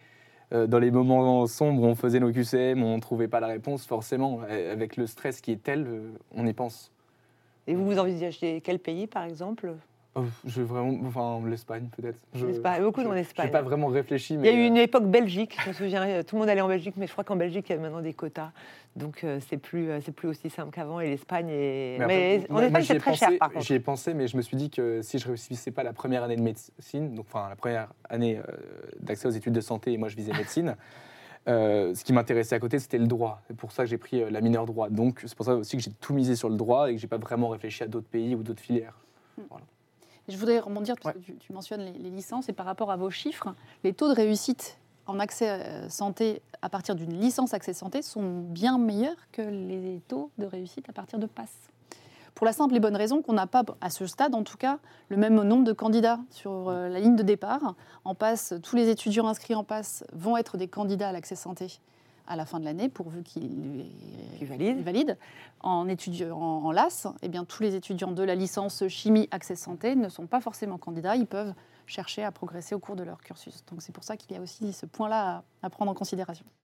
Euh, 0.52 0.66
dans 0.66 0.78
les 0.78 0.90
moments 0.90 1.46
sombres, 1.46 1.82
on 1.82 1.94
faisait 1.94 2.20
nos 2.20 2.32
QCM, 2.32 2.82
on 2.82 2.96
ne 2.96 3.00
trouvait 3.00 3.28
pas 3.28 3.40
la 3.40 3.48
réponse, 3.48 3.84
forcément. 3.86 4.40
Euh, 4.48 4.72
Avec 4.72 4.96
le 4.96 5.06
stress 5.06 5.40
qui 5.40 5.52
est 5.52 5.62
tel, 5.62 5.86
euh, 5.86 6.12
on 6.34 6.46
y 6.46 6.52
pense. 6.52 6.92
Et 7.66 7.74
vous 7.74 7.84
vous 7.84 7.98
envisagez 7.98 8.60
quel 8.60 8.78
pays, 8.78 9.06
par 9.06 9.24
exemple? 9.24 9.74
Je 10.46 10.60
veux 10.60 10.66
vraiment, 10.66 10.98
enfin 11.06 11.40
l'Espagne 11.48 11.88
peut-être. 11.96 12.18
Je- 12.34 12.46
L'Espagne, 12.46 12.82
beaucoup 12.82 13.00
je- 13.00 13.04
dans 13.06 13.12
Je 13.12 13.16
l'Espagne. 13.18 13.46
n'ai 13.46 13.52
pas 13.52 13.62
vraiment 13.62 13.88
réfléchi, 13.88 14.34
Il 14.34 14.40
mais 14.40 14.48
y 14.48 14.50
a 14.50 14.54
eu 14.58 14.64
euh, 14.64 14.68
une 14.68 14.76
époque 14.76 15.04
Belgique, 15.06 15.56
je 15.64 15.68
me 15.68 15.74
souviens, 15.74 16.06
euh, 16.08 16.22
tout 16.22 16.36
le 16.36 16.40
monde 16.40 16.48
allait 16.48 16.60
en 16.60 16.68
Belgique, 16.68 16.94
mais 16.96 17.06
je 17.06 17.12
crois 17.12 17.24
qu'en 17.24 17.36
Belgique, 17.36 17.66
il 17.68 17.72
y 17.72 17.78
a 17.78 17.80
maintenant 17.80 18.00
des 18.00 18.12
quotas. 18.14 18.50
Donc, 18.96 19.24
euh, 19.24 19.38
c'est 19.48 19.58
plus, 19.58 19.90
euh, 19.90 20.00
c'est 20.02 20.12
plus 20.12 20.28
aussi 20.28 20.48
simple 20.48 20.70
qu'avant. 20.70 21.00
Et 21.00 21.10
l'Espagne 21.10 21.48
est. 21.50 21.96
mais 21.98 22.04
après, 22.04 22.06
Mais, 22.16 22.38
moi- 22.38 22.46
en 22.48 22.52
moi, 22.52 22.64
Espagne, 22.66 22.82
j'y 22.82 22.86
c'est 22.88 22.94
ai 22.94 22.98
très 22.98 23.10
pensé- 23.10 23.26
cher, 23.26 23.38
par 23.38 23.50
contre. 23.52 23.64
J'y 23.66 23.74
ai 23.74 23.80
pensé, 23.80 24.14
mais 24.14 24.26
je 24.28 24.36
me 24.38 24.42
suis 24.42 24.56
dit 24.56 24.70
que 24.70 25.02
si 25.02 25.18
je 25.18 25.26
réussissais 25.26 25.70
pas 25.70 25.82
la 25.82 25.92
première 25.92 26.22
année 26.22 26.36
de 26.36 26.42
médecine, 26.42 27.14
donc 27.14 27.26
enfin 27.30 27.48
la 27.50 27.56
première 27.56 27.88
année 28.08 28.38
euh, 28.38 28.42
d'accès 29.00 29.28
aux 29.28 29.32
études 29.32 29.52
de 29.52 29.60
santé, 29.60 29.92
et 29.92 29.98
moi 29.98 30.08
je 30.08 30.16
visais 30.16 30.32
médecine. 30.32 30.76
euh, 31.48 31.94
ce 31.94 32.02
qui 32.02 32.12
m'intéressait 32.12 32.56
à 32.56 32.58
côté, 32.58 32.78
c'était 32.80 32.98
le 32.98 33.06
droit. 33.06 33.40
C'est 33.46 33.56
pour 33.56 33.70
ça 33.70 33.84
que 33.84 33.88
j'ai 33.90 33.98
pris 33.98 34.20
euh, 34.20 34.30
la 34.30 34.40
mineure 34.40 34.66
droit. 34.66 34.88
Donc, 34.88 35.20
c'est 35.24 35.36
pour 35.36 35.46
ça 35.46 35.54
aussi 35.54 35.76
que 35.76 35.82
j'ai 35.84 35.92
tout 35.92 36.12
misé 36.12 36.34
sur 36.34 36.48
le 36.48 36.56
droit 36.56 36.90
et 36.90 36.94
que 36.96 37.00
j'ai 37.00 37.06
pas 37.06 37.18
vraiment 37.18 37.50
réfléchi 37.50 37.84
à 37.84 37.86
d'autres 37.86 38.08
pays 38.08 38.34
ou 38.34 38.42
d'autres 38.42 38.62
filières. 38.62 38.98
Je 40.28 40.36
voudrais 40.36 40.58
rebondir, 40.58 40.96
parce 41.00 41.16
que 41.16 41.20
tu, 41.20 41.36
tu 41.36 41.52
mentionnes 41.52 41.82
les, 41.82 41.92
les 41.92 42.10
licences, 42.10 42.48
et 42.48 42.52
par 42.52 42.66
rapport 42.66 42.90
à 42.90 42.96
vos 42.96 43.10
chiffres, 43.10 43.54
les 43.84 43.92
taux 43.92 44.08
de 44.08 44.14
réussite 44.14 44.78
en 45.06 45.20
accès 45.20 45.48
euh, 45.50 45.88
santé 45.88 46.42
à 46.62 46.68
partir 46.68 46.94
d'une 46.94 47.18
licence 47.18 47.54
accès 47.54 47.72
santé 47.72 48.02
sont 48.02 48.40
bien 48.40 48.78
meilleurs 48.78 49.16
que 49.32 49.42
les 49.42 50.00
taux 50.08 50.30
de 50.38 50.46
réussite 50.46 50.88
à 50.88 50.92
partir 50.92 51.18
de 51.18 51.26
PASS. 51.26 51.52
Pour 52.34 52.44
la 52.44 52.52
simple 52.52 52.74
et 52.76 52.80
bonne 52.80 52.96
raison 52.96 53.22
qu'on 53.22 53.32
n'a 53.32 53.46
pas, 53.46 53.64
à 53.80 53.88
ce 53.88 54.06
stade 54.06 54.34
en 54.34 54.42
tout 54.42 54.58
cas, 54.58 54.78
le 55.08 55.16
même 55.16 55.40
nombre 55.42 55.64
de 55.64 55.72
candidats 55.72 56.18
sur 56.30 56.68
euh, 56.68 56.88
la 56.88 57.00
ligne 57.00 57.16
de 57.16 57.22
départ. 57.22 57.74
En 58.04 58.14
passe, 58.14 58.52
tous 58.62 58.76
les 58.76 58.90
étudiants 58.90 59.26
inscrits 59.26 59.54
en 59.54 59.64
passe 59.64 60.04
vont 60.12 60.36
être 60.36 60.56
des 60.56 60.68
candidats 60.68 61.08
à 61.08 61.12
l'accès 61.12 61.36
santé 61.36 61.78
à 62.26 62.36
la 62.36 62.46
fin 62.46 62.58
de 62.60 62.64
l'année, 62.64 62.88
pourvu 62.88 63.22
valident. 64.46 64.76
ils 64.78 64.84
valident. 64.84 65.16
En, 65.60 65.88
étudiant, 65.88 66.36
en, 66.36 66.64
en 66.66 66.70
LAS, 66.72 67.06
eh 67.22 67.28
bien, 67.28 67.44
tous 67.44 67.62
les 67.62 67.74
étudiants 67.74 68.12
de 68.12 68.22
la 68.22 68.34
licence 68.34 68.86
chimie 68.88 69.28
accès 69.30 69.54
santé 69.56 69.94
ne 69.96 70.08
sont 70.08 70.26
pas 70.26 70.40
forcément 70.40 70.78
candidats, 70.78 71.16
ils 71.16 71.26
peuvent 71.26 71.54
chercher 71.86 72.24
à 72.24 72.32
progresser 72.32 72.74
au 72.74 72.78
cours 72.78 72.96
de 72.96 73.02
leur 73.04 73.20
cursus. 73.20 73.64
Donc 73.70 73.82
c'est 73.82 73.92
pour 73.92 74.02
ça 74.04 74.16
qu'il 74.16 74.32
y 74.32 74.38
a 74.38 74.40
aussi 74.42 74.72
ce 74.72 74.86
point-là 74.86 75.44
à- 75.62 75.66
à 75.66 75.70
prendre 75.70 75.90
en 75.90 75.94
considération. 75.94 76.46